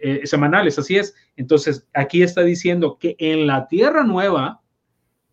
[0.00, 1.14] de eh, semanales, así es.
[1.36, 4.60] Entonces, aquí está diciendo que en la tierra nueva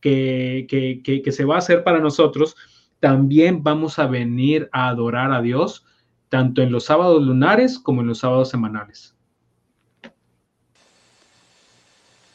[0.01, 2.55] que, que, se va a hacer para nosotros,
[2.99, 5.85] también vamos a venir a adorar a Dios,
[6.29, 9.15] tanto en los sábados lunares como en los sábados semanales.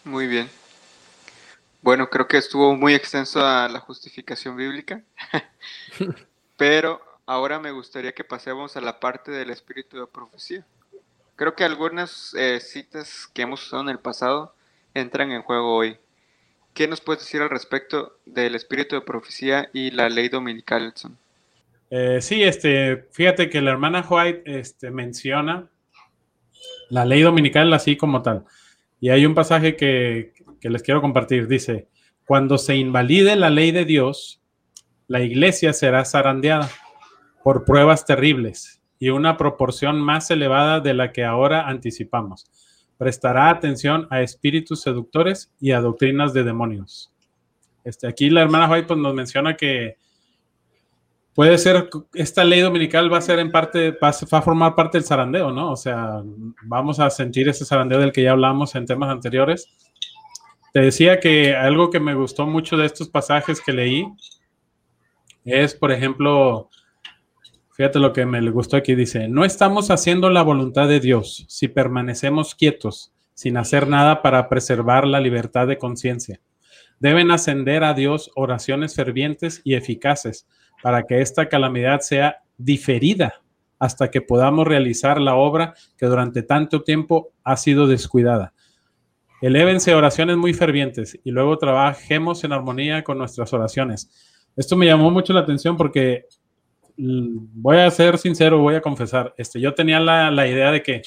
[0.05, 0.49] Muy bien.
[1.83, 5.03] Bueno, creo que estuvo muy extenso a la justificación bíblica,
[6.57, 10.67] pero ahora me gustaría que pasemos a la parte del espíritu de profecía.
[11.37, 14.55] Creo que algunas eh, citas que hemos usado en el pasado
[14.93, 15.97] entran en juego hoy.
[16.75, 21.17] ¿Qué nos puedes decir al respecto del espíritu de profecía y la ley dominical, Edson?
[21.91, 25.69] Eh, sí, este, fíjate que la hermana White este, menciona
[26.91, 28.45] la ley dominical así como tal.
[29.01, 31.49] Y hay un pasaje que, que les quiero compartir.
[31.49, 31.89] Dice,
[32.27, 34.41] cuando se invalide la ley de Dios,
[35.09, 36.71] la iglesia será zarandeada
[37.43, 42.47] por pruebas terribles y una proporción más elevada de la que ahora anticipamos.
[42.99, 47.13] Prestará atención a espíritus seductores y a doctrinas de demonios.
[47.83, 49.97] Este, aquí la hermana White pues, nos menciona que
[51.35, 55.07] puede ser, esta ley dominical va a ser en parte, va a formar parte del
[55.07, 55.73] zarandeo, ¿no?
[55.73, 56.23] O sea,
[56.63, 59.69] vamos a sentir ese zarandeo del que ya hablamos en temas anteriores
[60.73, 64.07] te decía que algo que me gustó mucho de estos pasajes que leí
[65.45, 66.71] es, por ejemplo,
[67.73, 71.69] fíjate lo que me gustó aquí, dice, no estamos haciendo la voluntad de Dios si
[71.69, 76.41] permanecemos quietos, sin hacer nada para preservar la libertad de conciencia.
[76.99, 80.47] Deben ascender a Dios oraciones fervientes y eficaces
[80.83, 83.43] para que esta calamidad sea diferida
[83.79, 88.53] hasta que podamos realizar la obra que durante tanto tiempo ha sido descuidada.
[89.41, 94.11] Elévense oraciones muy fervientes y luego trabajemos en armonía con nuestras oraciones.
[94.55, 96.27] Esto me llamó mucho la atención porque
[96.99, 101.01] mm, voy a ser sincero, voy a confesar, este, yo tenía la, idea de que,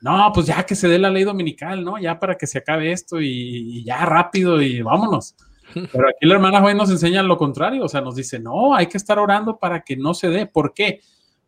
[0.00, 1.98] no, pues ya que se dé la ley dominical, ¿no?
[1.98, 5.34] Ya para que se acabe esto y, ya rápido y vámonos.
[5.74, 8.86] Pero aquí la hermana Juan nos enseña lo contrario, o sea, nos dice, no, hay
[8.86, 10.46] que estar orando para que no se dé.
[10.46, 11.00] ¿Por qué?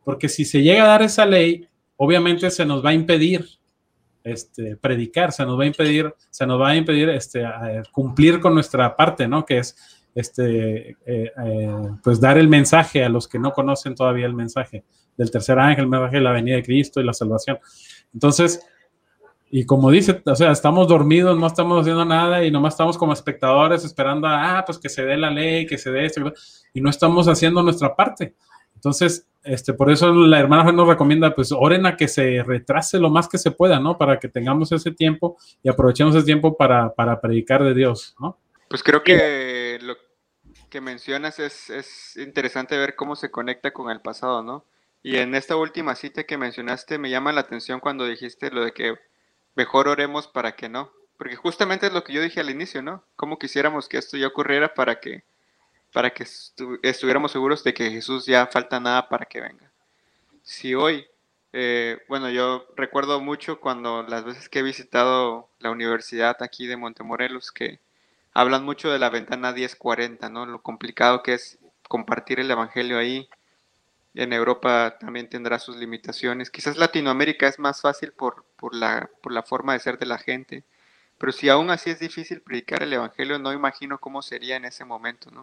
[0.04, 3.46] Porque si se llega a dar esa ley, obviamente se nos va a impedir
[4.24, 7.44] este, predicar, se nos va a impedir, se nos va a impedir este,
[7.90, 9.44] cumplir con nuestra parte, ¿no?
[9.44, 9.76] Que es
[10.14, 11.70] este, eh, eh,
[12.02, 14.84] pues dar el mensaje a los que no conocen todavía el mensaje
[15.16, 17.58] del tercer ángel, el mensaje de la venida de Cristo y la salvación.
[18.12, 18.64] Entonces,
[19.50, 23.12] y como dice, o sea, estamos dormidos, no estamos haciendo nada y nomás estamos como
[23.12, 26.32] espectadores esperando a, ah, pues que se dé la ley, que se dé esto,
[26.72, 28.34] y no estamos haciendo nuestra parte.
[28.74, 33.10] Entonces, este, por eso la hermana nos recomienda, pues oren a que se retrase lo
[33.10, 33.98] más que se pueda, ¿no?
[33.98, 38.38] Para que tengamos ese tiempo y aprovechemos ese tiempo para, predicar de Dios, ¿no?
[38.68, 39.96] Pues creo que lo
[40.70, 44.64] que mencionas es, es interesante ver cómo se conecta con el pasado, ¿no?
[45.02, 48.72] Y en esta última cita que mencionaste me llama la atención cuando dijiste lo de
[48.72, 48.94] que
[49.56, 50.92] mejor oremos para que no.
[51.18, 53.04] Porque justamente es lo que yo dije al inicio, ¿no?
[53.16, 55.24] Cómo quisiéramos que esto ya ocurriera para que
[55.92, 56.24] para que
[56.82, 59.70] estuviéramos seguros de que Jesús ya falta nada para que venga.
[60.42, 61.06] Si hoy,
[61.52, 66.76] eh, bueno, yo recuerdo mucho cuando las veces que he visitado la universidad aquí de
[66.76, 67.78] Montemorelos, que
[68.32, 70.46] hablan mucho de la ventana 1040, ¿no?
[70.46, 73.28] Lo complicado que es compartir el Evangelio ahí.
[74.14, 76.50] En Europa también tendrá sus limitaciones.
[76.50, 80.18] Quizás Latinoamérica es más fácil por, por, la, por la forma de ser de la
[80.18, 80.64] gente.
[81.18, 84.84] Pero si aún así es difícil predicar el Evangelio, no imagino cómo sería en ese
[84.84, 85.42] momento, ¿no?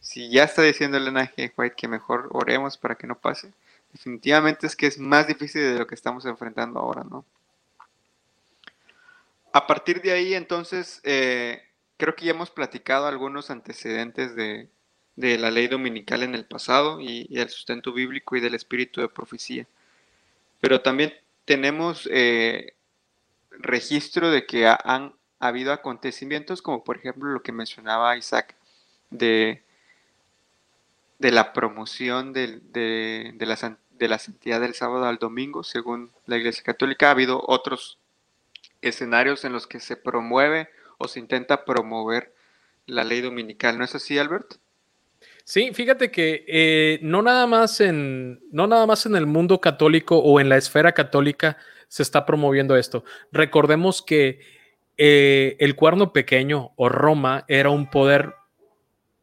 [0.00, 1.52] Si ya está diciendo Elena G.
[1.56, 3.52] White que mejor oremos para que no pase,
[3.92, 7.24] definitivamente es que es más difícil de lo que estamos enfrentando ahora, ¿no?
[9.52, 11.62] A partir de ahí, entonces, eh,
[11.96, 14.68] creo que ya hemos platicado algunos antecedentes de,
[15.16, 19.66] la ley dominical en el pasado y, el sustento bíblico y del espíritu de profecía.
[20.60, 21.12] Pero también
[21.44, 22.74] tenemos eh,
[23.50, 28.54] registro de que han habido acontecimientos como por ejemplo lo que mencionaba Isaac
[29.10, 29.62] de
[31.20, 36.38] de la promoción de, de, la, de la santidad del sábado al domingo, según la
[36.38, 37.08] Iglesia Católica.
[37.08, 37.98] Ha habido otros
[38.80, 42.32] escenarios en los que se promueve o se intenta promover
[42.86, 44.54] la ley dominical, ¿no es así, Albert?
[45.44, 50.18] Sí, fíjate que eh, no, nada más en, no nada más en el mundo católico
[50.18, 53.04] o en la esfera católica se está promoviendo esto.
[53.30, 54.40] Recordemos que
[54.96, 58.34] eh, el cuerno pequeño o Roma era un poder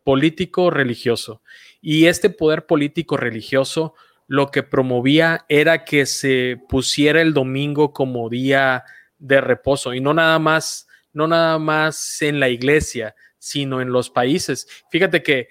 [0.04, 1.42] político religioso
[1.82, 3.94] y este poder político religioso
[4.28, 8.84] lo que promovía era que se pusiera el domingo como día
[9.18, 14.10] de reposo y no nada más, no nada más en la iglesia, sino en los
[14.10, 14.68] países.
[14.92, 15.48] Fíjate que,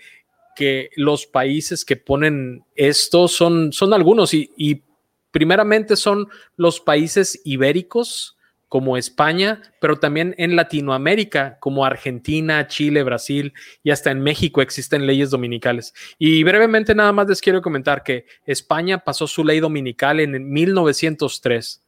[0.55, 4.83] que los países que ponen esto son, son algunos y, y
[5.31, 8.36] primeramente son los países ibéricos,
[8.69, 13.53] como España, pero también en Latinoamérica, como Argentina, Chile, Brasil
[13.85, 15.95] y hasta en México existen leyes dominicales.
[16.19, 21.83] Y brevemente nada más les quiero comentar que España pasó su ley dominical en 1903.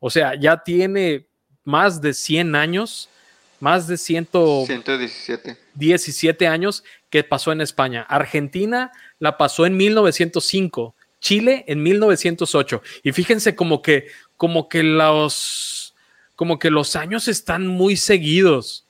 [0.00, 1.26] O sea, ya tiene
[1.62, 3.08] más de 100 años,
[3.60, 8.02] más de 117 17 años que pasó en España.
[8.08, 12.82] Argentina la pasó en 1905, Chile en 1908.
[13.02, 15.73] Y fíjense como que como que los
[16.36, 18.86] como que los años están muy seguidos.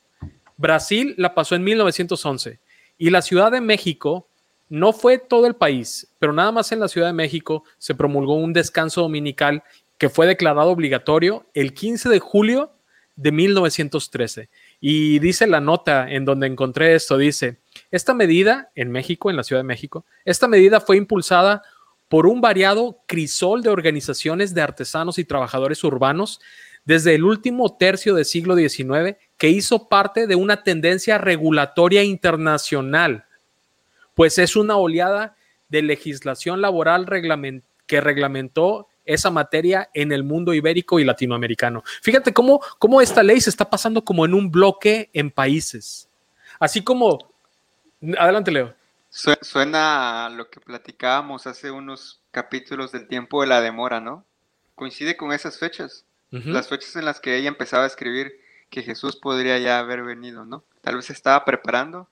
[0.57, 2.59] Brasil la pasó en 1911
[2.97, 4.27] y la Ciudad de México
[4.69, 8.35] no fue todo el país, pero nada más en la Ciudad de México se promulgó
[8.35, 9.63] un descanso dominical
[9.97, 12.71] que fue declarado obligatorio el 15 de julio
[13.15, 14.49] de 1913.
[14.81, 17.59] Y dice la nota en donde encontré esto, dice,
[17.91, 21.63] esta medida en México, en la Ciudad de México, esta medida fue impulsada
[22.09, 26.39] por un variado crisol de organizaciones de artesanos y trabajadores urbanos
[26.85, 33.25] desde el último tercio del siglo XIX que hizo parte de una tendencia regulatoria internacional,
[34.13, 35.35] pues es una oleada
[35.67, 37.05] de legislación laboral
[37.87, 41.83] que reglamentó esa materia en el mundo ibérico y latinoamericano.
[42.01, 42.61] Fíjate cómo,
[43.01, 46.07] esta ley se está pasando como en un bloque en países.
[46.59, 47.19] Así como...
[48.17, 48.73] Adelante, Leo.
[49.09, 54.25] Suena a lo que platicábamos hace unos capítulos del tiempo de la demora, ¿no?
[54.75, 56.04] Coincide con esas fechas
[56.43, 60.45] las fechas en las que ella empezaba a escribir que Jesús podría ya haber venido,
[60.45, 60.65] ¿no?
[60.81, 62.09] Tal vez estaba preparando,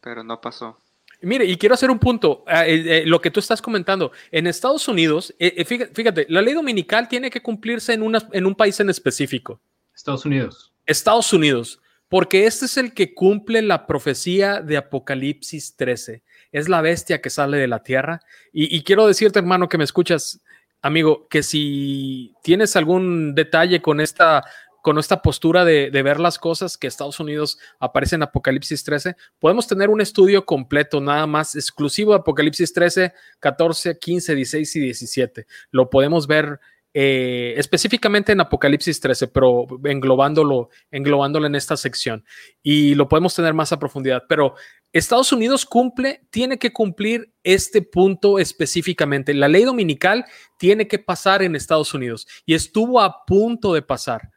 [0.00, 0.78] pero no pasó.
[1.20, 4.12] Mire, y quiero hacer un punto, ah, eh, eh, lo que tú estás comentando.
[4.30, 8.54] En Estados Unidos, eh, fíjate, la ley dominical tiene que cumplirse en, una, en un
[8.54, 9.60] país en específico.
[9.94, 10.72] Estados Unidos.
[10.86, 16.22] Estados Unidos, porque este es el que cumple la profecía de Apocalipsis 13.
[16.52, 18.20] Es la bestia que sale de la tierra.
[18.52, 20.40] Y, y quiero decirte, hermano, que me escuchas,
[20.82, 24.44] amigo, que si tienes algún detalle con esta,
[24.82, 29.66] con esta postura de, ver las cosas que Estados Unidos aparece en Apocalipsis 13, podemos
[29.66, 35.46] tener un estudio completo, nada más exclusivo de Apocalipsis 13, 14, 15, 16 y 17.
[35.70, 36.60] Lo podemos ver
[36.94, 42.24] eh, específicamente en Apocalipsis 13, pero englobándolo, englobándolo en esta sección.
[42.62, 44.24] Y lo podemos tener más a profundidad.
[44.28, 44.54] Pero
[44.92, 49.34] Estados Unidos cumple, tiene que cumplir este punto específicamente.
[49.34, 50.24] La ley dominical
[50.58, 54.30] tiene que pasar en Estados Unidos y estuvo a punto de pasar.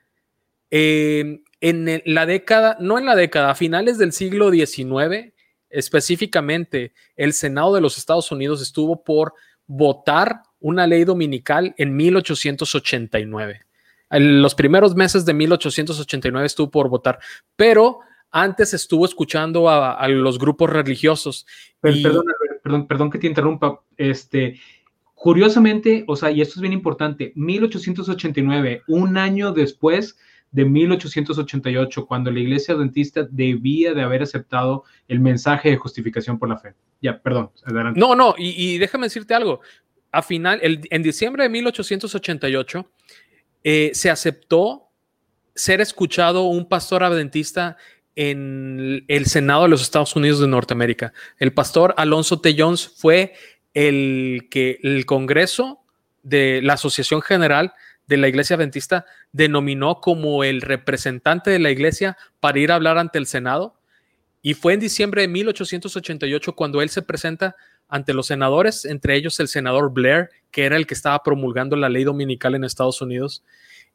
[0.69, 5.33] Eh, en la década, no en la década, a finales del siglo XIX,
[5.69, 9.33] específicamente, el Senado de los Estados Unidos estuvo por
[9.67, 13.61] votar una ley dominical en 1889.
[14.09, 17.19] En los primeros meses de 1889 estuvo por votar,
[17.55, 17.99] pero
[18.32, 21.46] antes estuvo escuchando a, los grupos religiosos.
[21.80, 22.26] Perdón,
[22.63, 23.82] perdón, perdón que te interrumpa.
[23.98, 24.60] Este,
[25.13, 30.17] curiosamente, o sea, y esto es bien importante, 1889, un año después
[30.52, 36.50] de 1888, cuando la iglesia adventista debía de haber aceptado el mensaje de justificación por
[36.50, 36.74] la fe.
[37.02, 37.52] Ya, perdón.
[37.63, 38.00] Adelante.
[38.00, 39.62] No, no, y, déjame decirte algo.
[40.12, 42.86] A final, en diciembre de 1888,
[43.63, 44.89] eh, se aceptó
[45.56, 47.78] ser escuchado un pastor adventista
[48.15, 51.13] en el Senado de los Estados Unidos de Norteamérica.
[51.38, 52.56] El pastor Alonso T.
[52.58, 53.34] Jones fue
[53.74, 55.80] el que el Congreso
[56.24, 57.74] de la Asociación General
[58.08, 62.97] de la Iglesia Adventista denominó como el representante de la Iglesia para ir a hablar
[62.97, 63.76] ante el Senado.
[64.41, 67.56] Y fue en diciembre de 1888 cuando él se presenta
[67.88, 71.89] ante los senadores, entre ellos el senador Blair, que era el que estaba promulgando la
[71.89, 73.44] ley dominical en Estados Unidos.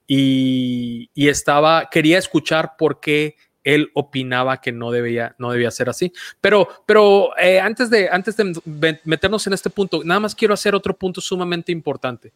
[0.07, 3.36] Y, y estaba, quería escuchar por qué
[3.66, 6.12] él opinaba que no debía, no debía ser así.
[6.40, 10.76] Pero, pero eh, antes, de, antes de meternos en este punto, nada más quiero hacer
[10.76, 12.32] otro punto sumamente importante.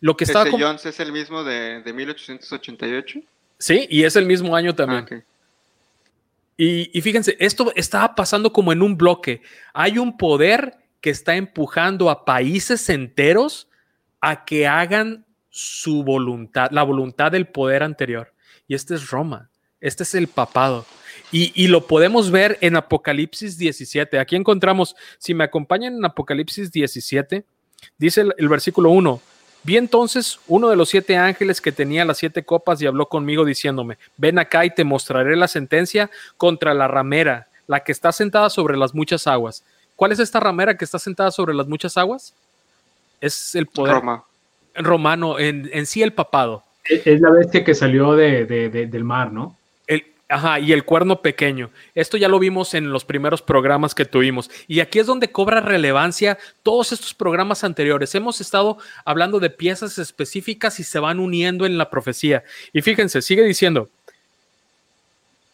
[0.00, 3.20] Lo que estaba Jones es el mismo de, 1888?
[3.58, 5.06] Sí, y es el mismo año también.
[5.10, 5.22] Ah,
[6.58, 9.40] y, y fíjense, esto estaba pasando como en un bloque.
[9.72, 13.68] Hay un poder que está empujando a países enteros
[14.20, 18.34] a que hagan su voluntad, la voluntad del poder anterior.
[18.68, 19.48] Y este es Roma
[19.84, 20.86] Este es el papado.
[21.30, 24.20] Y, lo podemos ver en Apocalipsis 17.
[24.20, 27.44] Aquí encontramos, si me acompañan en Apocalipsis 17,
[27.98, 29.20] dice el, el versículo 1.
[29.64, 33.44] Vi entonces uno de los siete ángeles que tenía las siete copas y habló conmigo
[33.44, 38.48] diciéndome, ven acá y te mostraré la sentencia contra la ramera, la que está sentada
[38.48, 39.64] sobre las muchas aguas.
[39.96, 42.32] ¿Cuál es esta ramera que está sentada sobre las muchas aguas?
[43.20, 44.02] Es el poder
[44.76, 46.62] romano, en, en, sí el papado.
[46.84, 49.56] Es la bestia que salió de, del mar, ¿no?
[50.28, 51.70] Ajá, y el cuerno pequeño.
[51.94, 54.50] Esto ya lo vimos en los primeros programas que tuvimos.
[54.66, 58.14] Y aquí es donde cobra relevancia todos estos programas anteriores.
[58.14, 62.42] Hemos estado hablando de piezas específicas y se van uniendo en la profecía.
[62.72, 63.90] Y fíjense, sigue diciendo,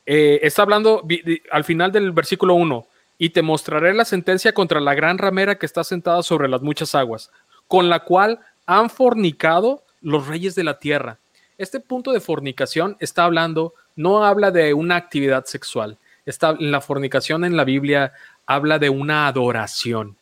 [0.06, 1.04] eh, está hablando
[1.50, 2.86] al final del versículo 1,
[3.20, 6.94] y te mostraré la sentencia contra la gran ramera que está sentada sobre las muchas
[6.94, 7.30] aguas,
[7.68, 11.18] con la cual han fornicado los reyes de la tierra.
[11.58, 15.98] Este punto de fornicación está hablando no habla de una actividad sexual.
[16.24, 18.12] Está, la fornicación en la Biblia
[18.46, 20.16] habla de una adoración,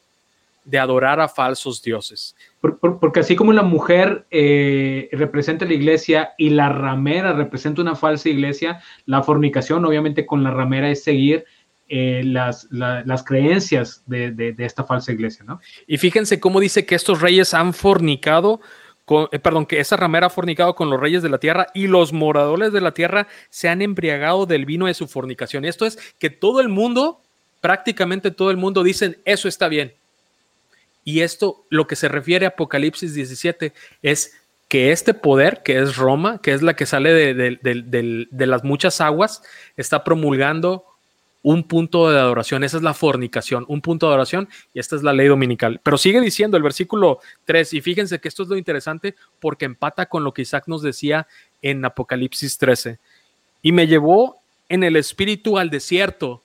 [0.65, 2.35] de adorar a falsos dioses.
[2.61, 8.29] porque así como la mujer eh, representa la iglesia y la ramera representa una falsa
[8.29, 11.45] iglesia, la fornicación obviamente con la ramera es seguir
[11.89, 15.59] eh, las, las, creencias de, de, esta falsa iglesia, ¿no?
[15.87, 18.61] Y fíjense cómo dice que estos reyes han fornicado
[19.33, 22.13] eh, perdón, que esa ramera ha fornicado con los reyes de la tierra y los
[22.13, 25.65] moradores de la tierra se han embriagado del vino de su fornicación.
[25.65, 27.21] Esto es que todo el mundo,
[27.61, 29.95] prácticamente todo el mundo dicen, eso está bien.
[31.05, 34.37] Y esto, lo que se refiere a Apocalipsis 17, es
[34.69, 37.59] que este poder, que es Roma, que es la que sale de,
[38.31, 39.43] de las muchas aguas,
[39.77, 40.85] está promulgando
[41.43, 42.65] un punto de adoración.
[42.65, 45.81] Esa es la fornicación, un punto de adoración y esta es la ley dominical.
[45.83, 50.07] Pero sigue diciendo el versículo 3 y fíjense que esto es lo interesante porque empata
[50.07, 51.27] con lo que Isaac nos decía
[51.63, 52.99] en Apocalipsis 13.
[53.63, 54.37] Y me llevó
[54.69, 56.43] en el espíritu al desierto.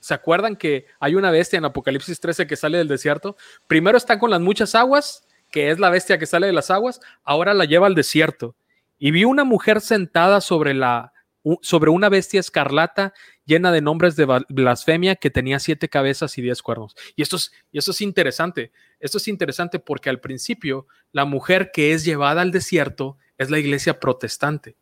[0.00, 3.36] ¿Se acuerdan que hay una bestia en Apocalipsis 13 que sale del desierto?
[3.66, 7.00] Primero está con las muchas aguas, que es la bestia que sale de las aguas,
[7.24, 8.54] ahora la lleva al desierto.
[8.98, 11.12] Y vi una mujer sentada sobre la
[11.60, 13.12] sobre una bestia escarlata
[13.44, 16.94] llena de nombres de blasfemia que tenía siete cabezas y diez cuernos.
[17.16, 18.72] Y esto es, y esto es interesante.
[19.00, 23.58] Esto es interesante porque al principio la mujer que es llevada al desierto es la
[23.58, 24.76] iglesia protestante.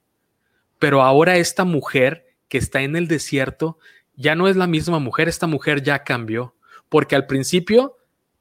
[0.79, 3.79] Pero ahora esta mujer que está en el desierto
[4.15, 6.55] ya no es la misma mujer, esta mujer ya cambió.
[6.89, 7.97] Porque al principio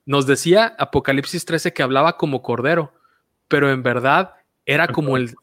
[0.06, 2.94] nos decía Apocalipsis 13 que hablaba como cordero,
[3.48, 4.34] pero en verdad
[4.66, 5.36] era como el...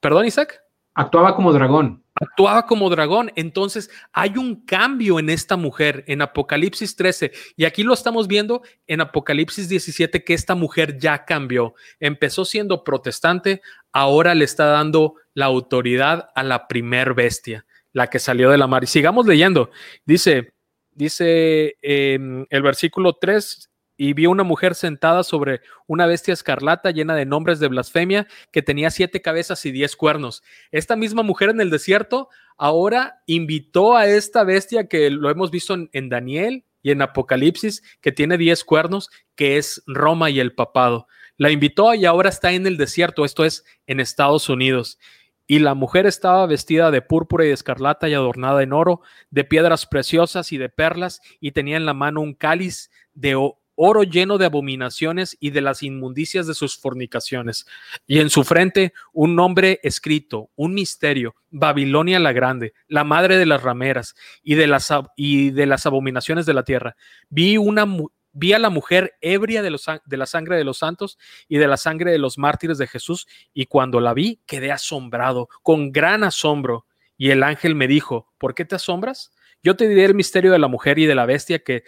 [0.00, 0.63] ¿Perdón, Isaac?
[0.94, 2.04] Actuaba como dragón.
[2.14, 3.32] Actuaba como dragón.
[3.34, 8.62] Entonces hay un cambio en esta mujer en Apocalipsis 13 y aquí lo estamos viendo
[8.86, 11.74] en Apocalipsis 17 que esta mujer ya cambió.
[11.98, 13.60] Empezó siendo protestante,
[13.92, 18.68] ahora le está dando la autoridad a la primer bestia, la que salió de la
[18.68, 18.84] mar.
[18.84, 19.70] Y sigamos leyendo.
[20.04, 20.54] Dice,
[20.92, 27.14] dice em, el versículo 3, y vi una mujer sentada sobre una bestia escarlata llena
[27.14, 30.42] de nombres de blasfemia que tenía siete cabezas y diez cuernos.
[30.72, 35.76] Esta misma mujer en el desierto ahora invitó a esta bestia que lo hemos visto
[35.92, 41.06] en, Daniel y en Apocalipsis, que tiene diez cuernos, que es Roma y el papado.
[41.36, 44.98] La invitó y ahora está en el desierto, esto es en Estados Unidos.
[45.46, 49.44] Y la mujer estaba vestida de púrpura y de escarlata y adornada en oro, de
[49.44, 53.36] piedras preciosas y de perlas, y tenía en la mano un cáliz de
[53.74, 57.66] oro lleno de abominaciones y de las inmundicias de sus fornicaciones.
[58.06, 63.46] Y en su frente un nombre escrito, un misterio, Babilonia la Grande, la madre de
[63.46, 66.96] las rameras y de las, y de las abominaciones de la tierra.
[67.28, 67.86] Vi una
[68.34, 71.18] vi a la mujer ebria de, los, de, la sangre de los santos
[71.48, 75.48] y de la sangre de los mártires de Jesús, y cuando la vi quedé asombrado,
[75.62, 76.86] con gran asombro.
[77.16, 79.32] Y el ángel me dijo, ¿por qué te asombras?
[79.62, 81.84] Yo te diré el misterio de la mujer y de la bestia que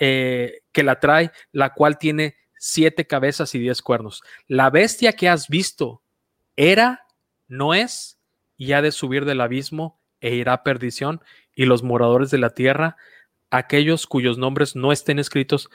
[0.00, 4.22] eh, que la trae, la cual tiene siete cabezas y diez cuernos.
[4.48, 6.02] La bestia que has visto
[6.56, 7.06] era,
[7.48, 8.18] no es,
[8.56, 11.22] y ha de subir del abismo e irá a perdición,
[11.54, 12.96] y los moradores de la tierra,
[13.50, 15.70] aquellos cuyos nombres no estén escritos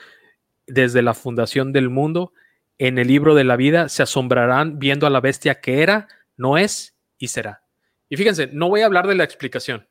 [0.66, 2.32] desde la fundación del mundo,
[2.78, 6.58] en el libro de la vida, se asombrarán viendo a la bestia que era, no
[6.58, 7.62] es y será.
[8.08, 9.88] Y fíjense, no voy a hablar de la explicación,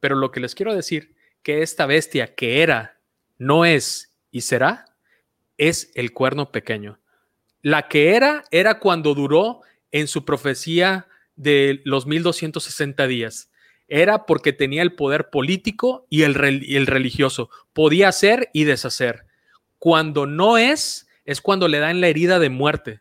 [0.00, 2.95] pero lo que les quiero decir, que esta bestia que era,
[3.38, 4.86] no es y será,
[5.58, 6.98] es el cuerno pequeño.
[7.62, 9.60] La que era, era cuando duró
[9.90, 13.50] en su profecía de los 1260 días.
[13.88, 17.50] Era porque tenía el poder político y el, el religioso.
[17.72, 19.26] Podía hacer y deshacer.
[19.78, 23.00] Cuando no es, es cuando le dan la herida de muerte.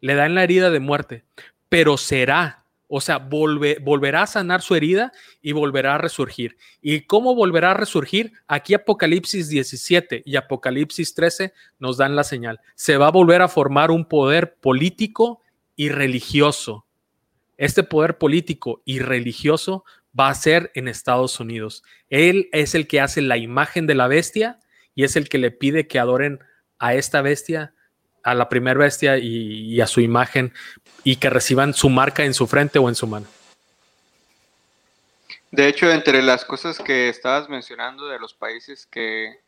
[0.00, 1.24] Le dan la herida de muerte.
[1.68, 5.12] Pero será O sea, volverá a sanar su herida
[5.42, 6.56] y volverá a resurgir.
[6.80, 8.32] ¿Y cómo volverá a resurgir?
[8.46, 12.60] Aquí Apocalipsis 17 y Apocalipsis 13 nos dan la señal.
[12.74, 15.42] Se va a volver a formar un poder político
[15.74, 16.86] y religioso.
[17.56, 19.84] Este poder político y religioso
[20.18, 21.82] va a ser en Estados Unidos.
[22.08, 24.60] Él es el que hace la imagen de la bestia
[24.94, 26.40] y es el que le pide que adoren
[26.78, 27.74] a esta bestia,
[28.22, 30.52] a la primera bestia y, a su imagen
[31.06, 33.26] y que reciban su marca en su frente o en su mano.
[35.52, 39.38] De hecho, entre las cosas que estabas mencionando de los países que,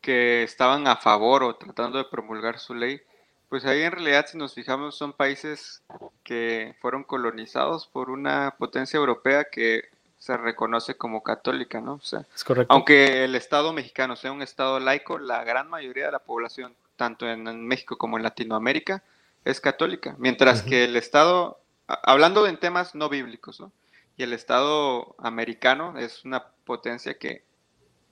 [0.00, 3.02] que estaban a favor o tratando de promulgar su ley,
[3.50, 5.82] pues ahí en realidad si nos fijamos son países
[6.24, 9.84] que fueron colonizados por una potencia europea que
[10.18, 11.96] se reconoce como católica, ¿no?
[11.96, 12.72] O sea, es correcto.
[12.72, 17.28] Aunque el Estado mexicano sea un Estado laico, la gran mayoría de la población, tanto
[17.28, 19.02] en, México como en Latinoamérica,
[19.48, 23.72] es católica, mientras que el Estado, hablando en temas no bíblicos, ¿no?
[24.18, 27.44] Y el Estado americano es una potencia que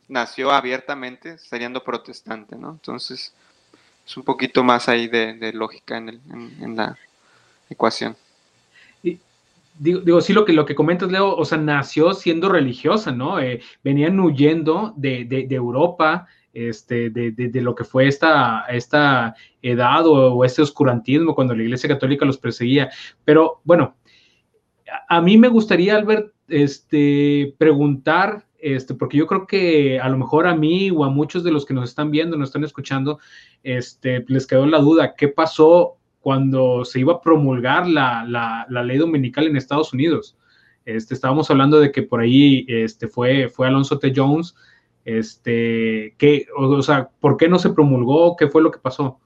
[0.09, 2.70] nació abiertamente siendo protestante, ¿no?
[2.70, 3.34] Entonces,
[4.07, 6.97] es un poquito más ahí de, lógica en, la
[7.68, 8.16] ecuación.
[9.03, 13.41] digo, digo, sí, lo que, lo que comentas, Leo, o sea, nació siendo religiosa, ¿no?
[13.41, 20.63] Eh, venían huyendo de, Europa, este, de, lo que fue esta, esta edad o, este
[20.63, 22.91] oscurantismo cuando la Iglesia Católica los perseguía.
[23.25, 23.97] Pero bueno,
[25.09, 30.19] a, a mí me gustaría, Albert, este, preguntar este, porque yo creo que a lo
[30.19, 33.21] mejor a mí o a muchos de los que nos están viendo, nos están escuchando,
[33.63, 39.47] este, les quedó la duda, ¿qué pasó cuando se iba a promulgar la, ley dominical
[39.47, 40.37] en Estados Unidos?
[40.85, 44.13] Este, estábamos hablando de que por ahí este, fue, fue Alonso T.
[44.15, 44.55] Jones,
[45.07, 48.37] este, que, o, sea, ¿por qué no se promulgó?
[48.37, 49.19] ¿Qué fue lo que pasó?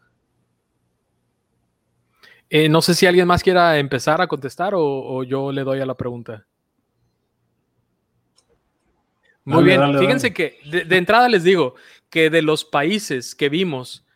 [2.48, 5.86] Eh, no sé si alguien más quiera empezar a contestar o yo le doy a
[5.86, 6.46] la pregunta.
[9.44, 11.74] Muy bien, fíjense que de, entrada les digo
[12.08, 14.06] que de los países que vimos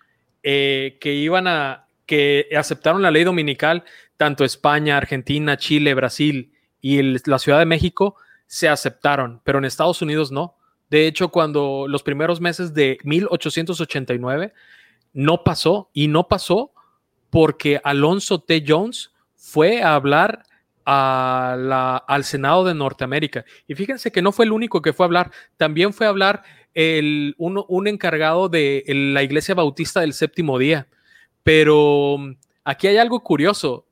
[0.42, 3.84] eh, que iban a, que aceptaron la ley dominical,
[4.16, 10.02] tanto España, Argentina, Chile, Brasil y la Ciudad de México se aceptaron, pero en Estados
[10.02, 10.53] Unidos no.
[10.90, 14.52] De hecho, cuando los primeros meses de 1889
[15.12, 16.72] no pasó y no pasó
[17.30, 18.64] porque Alonso T.
[18.66, 20.44] Jones fue a hablar
[20.84, 23.44] al Senado de Norteamérica.
[23.66, 26.42] Y fíjense que no fue el único que fue a hablar, también fue a hablar
[26.74, 30.88] el, un encargado de la Iglesia Bautista del Séptimo Día.
[31.42, 33.83] Pero mm, aquí hay algo curioso.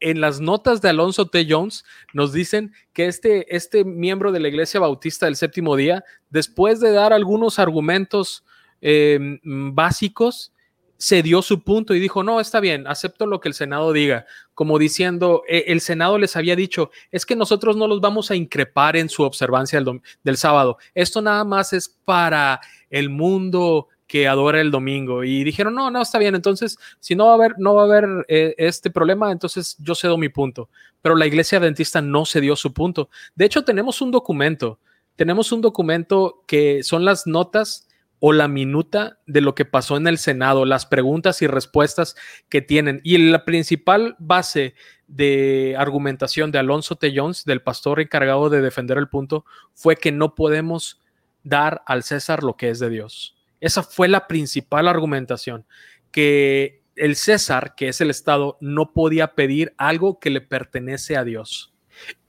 [0.00, 1.46] En las notas de Alonso T.
[1.48, 6.80] Jones nos dicen que este, este miembro de la Iglesia Bautista del Séptimo Día, después
[6.80, 8.44] de dar algunos argumentos
[8.80, 10.52] eh, básicos,
[10.98, 14.26] se dio su punto y dijo, no, está bien, acepto lo que el Senado diga,
[14.54, 18.36] como diciendo, e, el Senado les había dicho, es que nosotros no los vamos a
[18.36, 19.82] increpar en su observancia
[20.22, 25.74] del, sábado, esto nada más es para el mundo que adora el domingo y dijeron,
[25.74, 28.54] no, no, está bien, entonces, si no va a haber, no va a haber eh,
[28.58, 30.68] este problema, entonces yo cedo mi punto,
[31.02, 33.10] pero la iglesia adventista no cedió su punto.
[33.34, 34.78] De hecho, tenemos un documento,
[35.16, 37.88] tenemos un documento que son las notas
[38.18, 42.16] o la minuta de lo que pasó en el Senado, las preguntas y respuestas
[42.48, 43.00] que tienen.
[43.04, 44.74] Y la principal base
[45.06, 47.12] de argumentación de Alonso T.
[47.14, 49.44] Jones, del pastor encargado de defender el punto,
[49.74, 51.00] fue que no podemos
[51.44, 53.35] dar al César lo que es de Dios.
[53.66, 55.66] Esa fue la principal argumentación,
[56.10, 61.24] que el César, que es el Estado, no podía pedir algo que le pertenece a
[61.24, 61.74] Dios.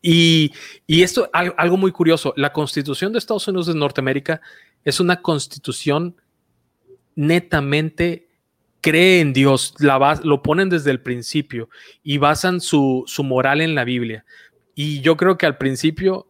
[0.02, 0.52] Y,
[0.86, 4.42] y esto, algo muy curioso, la constitución de Estados Unidos de Norteamérica
[4.84, 6.16] es una constitución
[7.16, 8.28] netamente
[8.82, 11.70] cree en Dios, la lo ponen desde el principio
[12.04, 14.26] y basan su, su moral en la Biblia.
[14.76, 16.28] Y yo creo que al principio,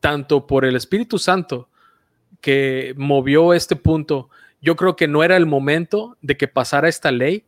[0.00, 1.68] tanto por el Espíritu Santo
[2.40, 4.30] que movió este punto,
[4.60, 7.44] yo creo que no era el momento de que pasara esta ley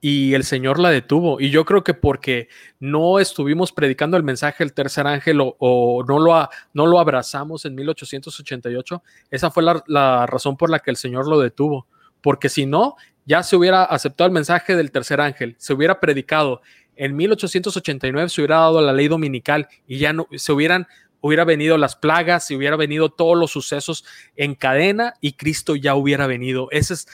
[0.00, 1.40] y el Señor la detuvo.
[1.40, 6.18] Y yo creo que porque no estuvimos predicando el mensaje del tercer ángel o, no,
[6.18, 11.26] lo, no lo abrazamos en 1888, esa fue la, razón por la que el Señor
[11.26, 11.86] lo detuvo.
[12.20, 16.60] Porque si no, ya se hubiera aceptado el mensaje del tercer ángel, se hubiera predicado.
[16.94, 20.86] En 1889 se hubiera dado la ley dominical y ya no se hubieran
[21.20, 24.04] hubiera venido las plagas, si hubiera venido todos los sucesos
[24.36, 26.68] en cadena y Cristo ya hubiera venido.
[26.70, 27.08] Ese, es,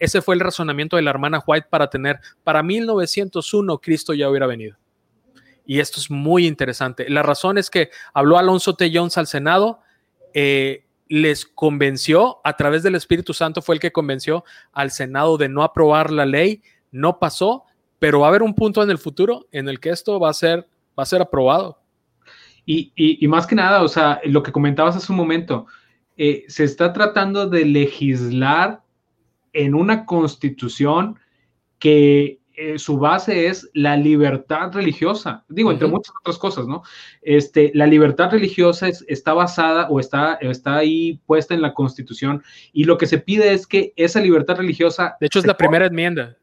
[0.00, 4.46] ese fue el razonamiento de la hermana White para tener, para 1901 Cristo ya hubiera
[4.46, 4.76] venido.
[5.66, 7.08] Y esto es muy interesante.
[7.10, 8.90] La razón es que habló Alonso T.
[8.92, 9.80] Jones al Senado,
[10.32, 15.48] eh, les convenció, a través del Espíritu Santo fue el que convenció al Senado de
[15.48, 17.64] no aprobar la ley, no pasó,
[17.98, 20.34] pero va a haber un punto en el futuro en el que esto va a
[20.34, 20.66] ser
[20.98, 21.80] va a ser aprobado.
[22.70, 25.66] Y, más que nada, o sea, lo que comentabas hace un momento,
[26.18, 28.82] eh, se está tratando de legislar
[29.54, 31.18] en una constitución
[31.78, 36.82] que eh, su base es la libertad religiosa, digo, entre muchas otras cosas, ¿no?
[37.22, 42.42] Este, la libertad religiosa está basada o está, está ahí puesta en la constitución
[42.74, 45.16] y lo que se pide es que esa libertad religiosa...
[45.20, 46.36] De hecho, es la primera enmienda.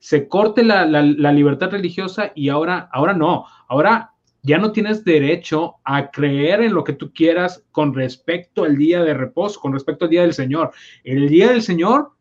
[0.00, 4.12] Se corte la, la, libertad religiosa y ahora, ahora no, ahora
[4.46, 9.02] ya no tienes derecho a creer en lo que tú quieras con respecto al día
[9.02, 10.70] de reposo, con respecto al día del Señor.
[11.02, 12.12] El día del Señor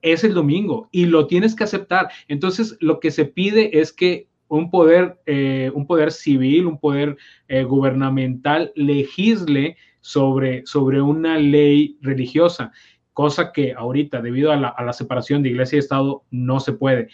[0.00, 2.08] es el domingo y lo tienes que aceptar.
[2.28, 7.16] Entonces, lo que se pide es que un poder, eh, un poder civil, un poder
[7.48, 12.70] eh, gubernamental legisle sobre, sobre una ley religiosa,
[13.12, 16.74] cosa que ahorita, debido a la, a la separación de iglesia y Estado, no se
[16.74, 17.08] puede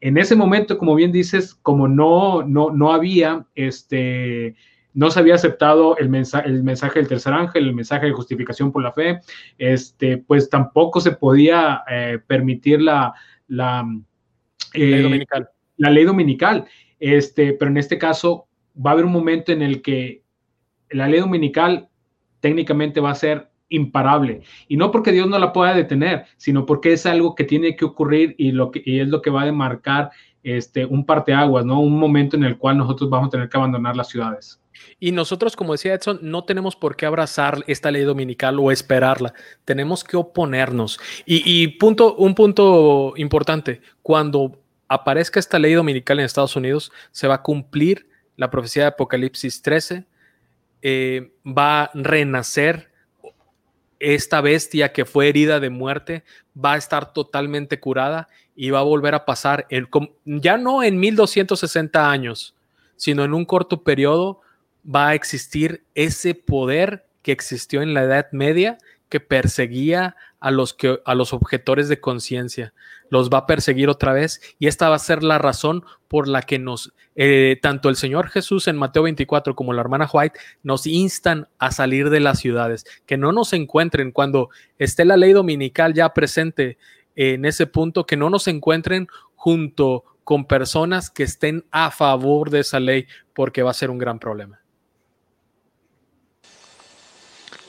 [0.00, 4.54] en ese momento, como bien dices, como no, no, no había, este,
[4.94, 8.72] no se había aceptado el, mensaje, el mensaje del tercer ángel, el mensaje de justificación
[8.72, 9.20] por la fe,
[9.58, 13.12] este, pues tampoco se podía eh, permitir la,
[13.48, 13.84] la,
[14.74, 15.48] ley eh, dominical.
[15.76, 16.66] la ley dominical.
[17.00, 20.22] Este, pero en este caso va a haber un momento en el que
[20.90, 21.88] la ley dominical
[22.40, 24.42] técnicamente va a ser imparable.
[24.68, 27.84] Y no porque Dios no la pueda detener, sino porque es algo que tiene que
[27.84, 30.10] ocurrir y, lo que, es lo que va a demarcar
[30.42, 31.80] este, un parteaguas, ¿no?
[31.80, 34.60] Un momento en el cual nosotros vamos a tener que abandonar las ciudades.
[35.00, 39.34] Y nosotros, como decía Edson, no tenemos por qué abrazar esta ley dominical o esperarla.
[39.64, 41.00] Tenemos que oponernos.
[41.26, 47.34] Y, punto, un punto importante, cuando aparezca esta ley dominical en Estados Unidos, se va
[47.34, 50.06] a cumplir la profecía de Apocalipsis 13,
[50.80, 52.90] eh, va a renacer
[54.00, 56.24] esta bestia que fue herida de muerte
[56.56, 59.88] va a estar totalmente curada y va a volver a pasar, el,
[60.24, 62.54] ya no en 1260 años,
[62.96, 64.40] sino en un corto periodo,
[64.84, 68.78] va a existir ese poder que existió en la Edad Media
[69.08, 72.72] que perseguía a los, que, a los objetores de conciencia.
[73.10, 76.42] Los va a perseguir otra vez y esta va a ser la razón por la
[76.42, 80.86] que nos, eh, tanto el Señor Jesús en Mateo 24 como la hermana White nos
[80.86, 85.94] instan a salir de las ciudades, que no nos encuentren cuando esté la ley dominical
[85.94, 86.78] ya presente
[87.16, 92.60] en ese punto, que no nos encuentren junto con personas que estén a favor de
[92.60, 94.60] esa ley, porque va a ser un gran problema.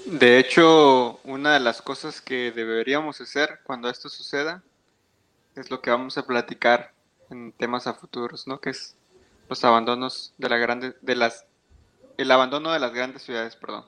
[0.09, 4.63] De hecho, una de las cosas que deberíamos hacer cuando esto suceda
[5.55, 6.93] es lo que vamos a platicar
[7.29, 8.59] en temas a futuros, ¿no?
[8.59, 8.95] Que es
[9.49, 11.45] los abandonos de la grande, de las,
[12.17, 13.85] el abandono de las grandes ciudades, perdón.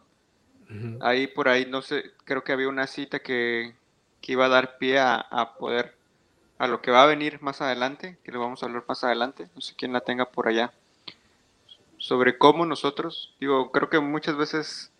[1.01, 3.73] Ahí por ahí, no sé, creo que había una cita que,
[4.21, 5.95] que iba a dar pie a, a, poder,
[6.59, 9.49] a lo que va a venir más adelante, que lo vamos a hablar más adelante,
[9.55, 10.71] no sé quién la tenga por allá,
[11.97, 14.91] sobre cómo nosotros, digo, creo que muchas veces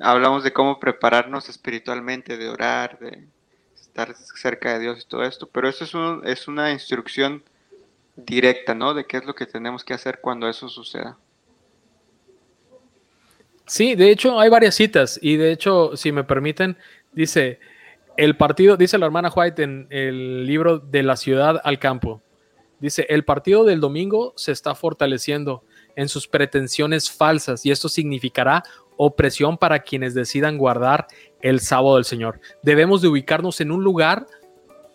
[0.00, 3.26] hablamos de cómo prepararnos espiritualmente, de orar, de
[3.74, 7.42] estar cerca de Dios y todo esto, pero eso es, es una instrucción
[8.16, 8.94] directa, ¿no?
[8.94, 11.16] De qué es lo que tenemos que hacer cuando eso suceda.
[13.66, 16.76] Sí, de hecho hay varias citas y de hecho, si me permiten,
[17.12, 17.58] dice,
[18.16, 22.22] el partido, dice la hermana White en el libro de la ciudad al campo,
[22.78, 25.64] dice, el partido del domingo se está fortaleciendo
[25.96, 28.62] en sus pretensiones falsas y esto significará
[28.96, 31.06] opresión para quienes decidan guardar
[31.40, 32.40] el sábado del Señor.
[32.62, 34.26] Debemos de ubicarnos en un lugar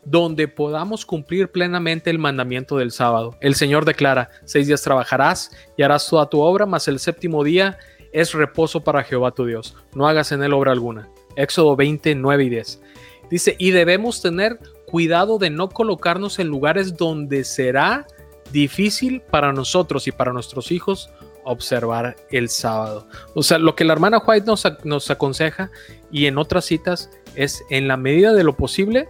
[0.04, 3.38] donde podamos cumplir plenamente el mandamiento del sábado.
[3.40, 7.78] El Señor declara, seis días trabajarás y harás toda tu obra, mas el séptimo día
[8.12, 9.76] es reposo para Jehová tu Dios.
[9.94, 11.08] No hagas en él obra alguna.
[11.36, 12.82] Éxodo 20, 9 y 10.
[13.30, 18.06] Dice, y debemos tener cuidado de no colocarnos en lugares donde será
[18.52, 21.10] difícil para nosotros y para nuestros hijos
[21.44, 23.08] observar el sábado.
[23.36, 24.46] O sea, lo que la hermana White
[24.84, 25.72] nos, aconseja
[26.12, 29.10] y en otras citas es en la medida de lo posible,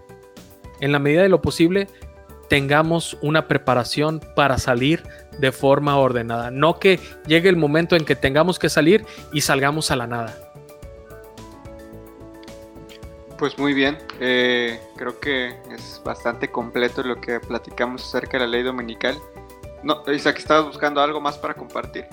[0.80, 1.88] en la medida de lo posible,
[2.50, 5.04] tengamos una preparación para salir
[5.40, 6.52] de forma ordenada.
[6.52, 10.52] No que llegue el momento en que tengamos que salir y salgamos a la nada.
[13.42, 18.52] Pues muy bien, eh, creo que es bastante completo lo que platicamos acerca de la
[18.52, 19.18] ley dominical.
[19.84, 22.06] No, Isaac, ¿estabas buscando algo más para compartir?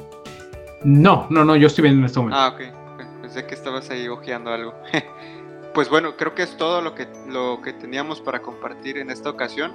[0.83, 2.39] No, no, no, yo estoy viendo en este momento.
[2.39, 3.21] Ah, ok.
[3.21, 4.75] Pensé que estabas ahí hojeando algo.
[5.75, 9.29] pues bueno, creo que es todo lo que, lo que teníamos para compartir en esta
[9.31, 9.73] ocasión.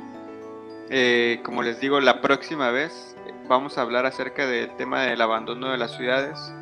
[0.89, 3.15] Eh, como les digo, la próxima vez
[3.47, 6.53] vamos a hablar acerca del tema del abandono de las ciudades.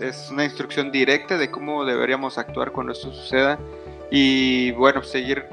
[0.00, 3.58] Es una instrucción directa de cómo deberíamos actuar cuando esto suceda.
[4.10, 5.44] Y bueno, seguir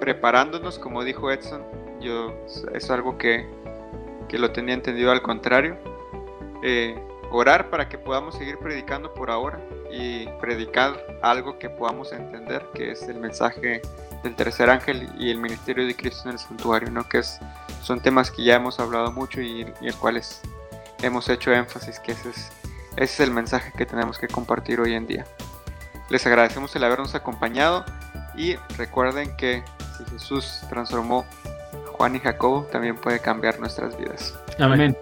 [0.00, 1.62] preparándonos, como dijo Edson.
[2.00, 2.34] Yo,
[2.74, 3.48] es algo que,
[4.28, 5.76] que lo tenía entendido al contrario.
[6.62, 6.98] eh,
[7.30, 9.60] orar para que podamos seguir predicando por ahora
[9.90, 13.82] y predicar algo que podamos entender, que es el mensaje
[14.22, 17.08] del tercer ángel y el ministerio de Cristo en el santuario, ¿no?
[17.08, 17.38] que es,
[17.82, 20.40] son temas que ya hemos hablado mucho y, y en cuales
[21.02, 22.50] hemos hecho énfasis, que ese es,
[22.96, 25.26] ese es el mensaje que tenemos que compartir hoy en día.
[26.08, 27.84] Les agradecemos el habernos acompañado
[28.36, 29.62] y recuerden que
[29.96, 31.26] si Jesús transformó
[31.98, 34.38] Juan y Jacobo, también puede cambiar nuestras vidas.
[34.58, 34.96] Amén.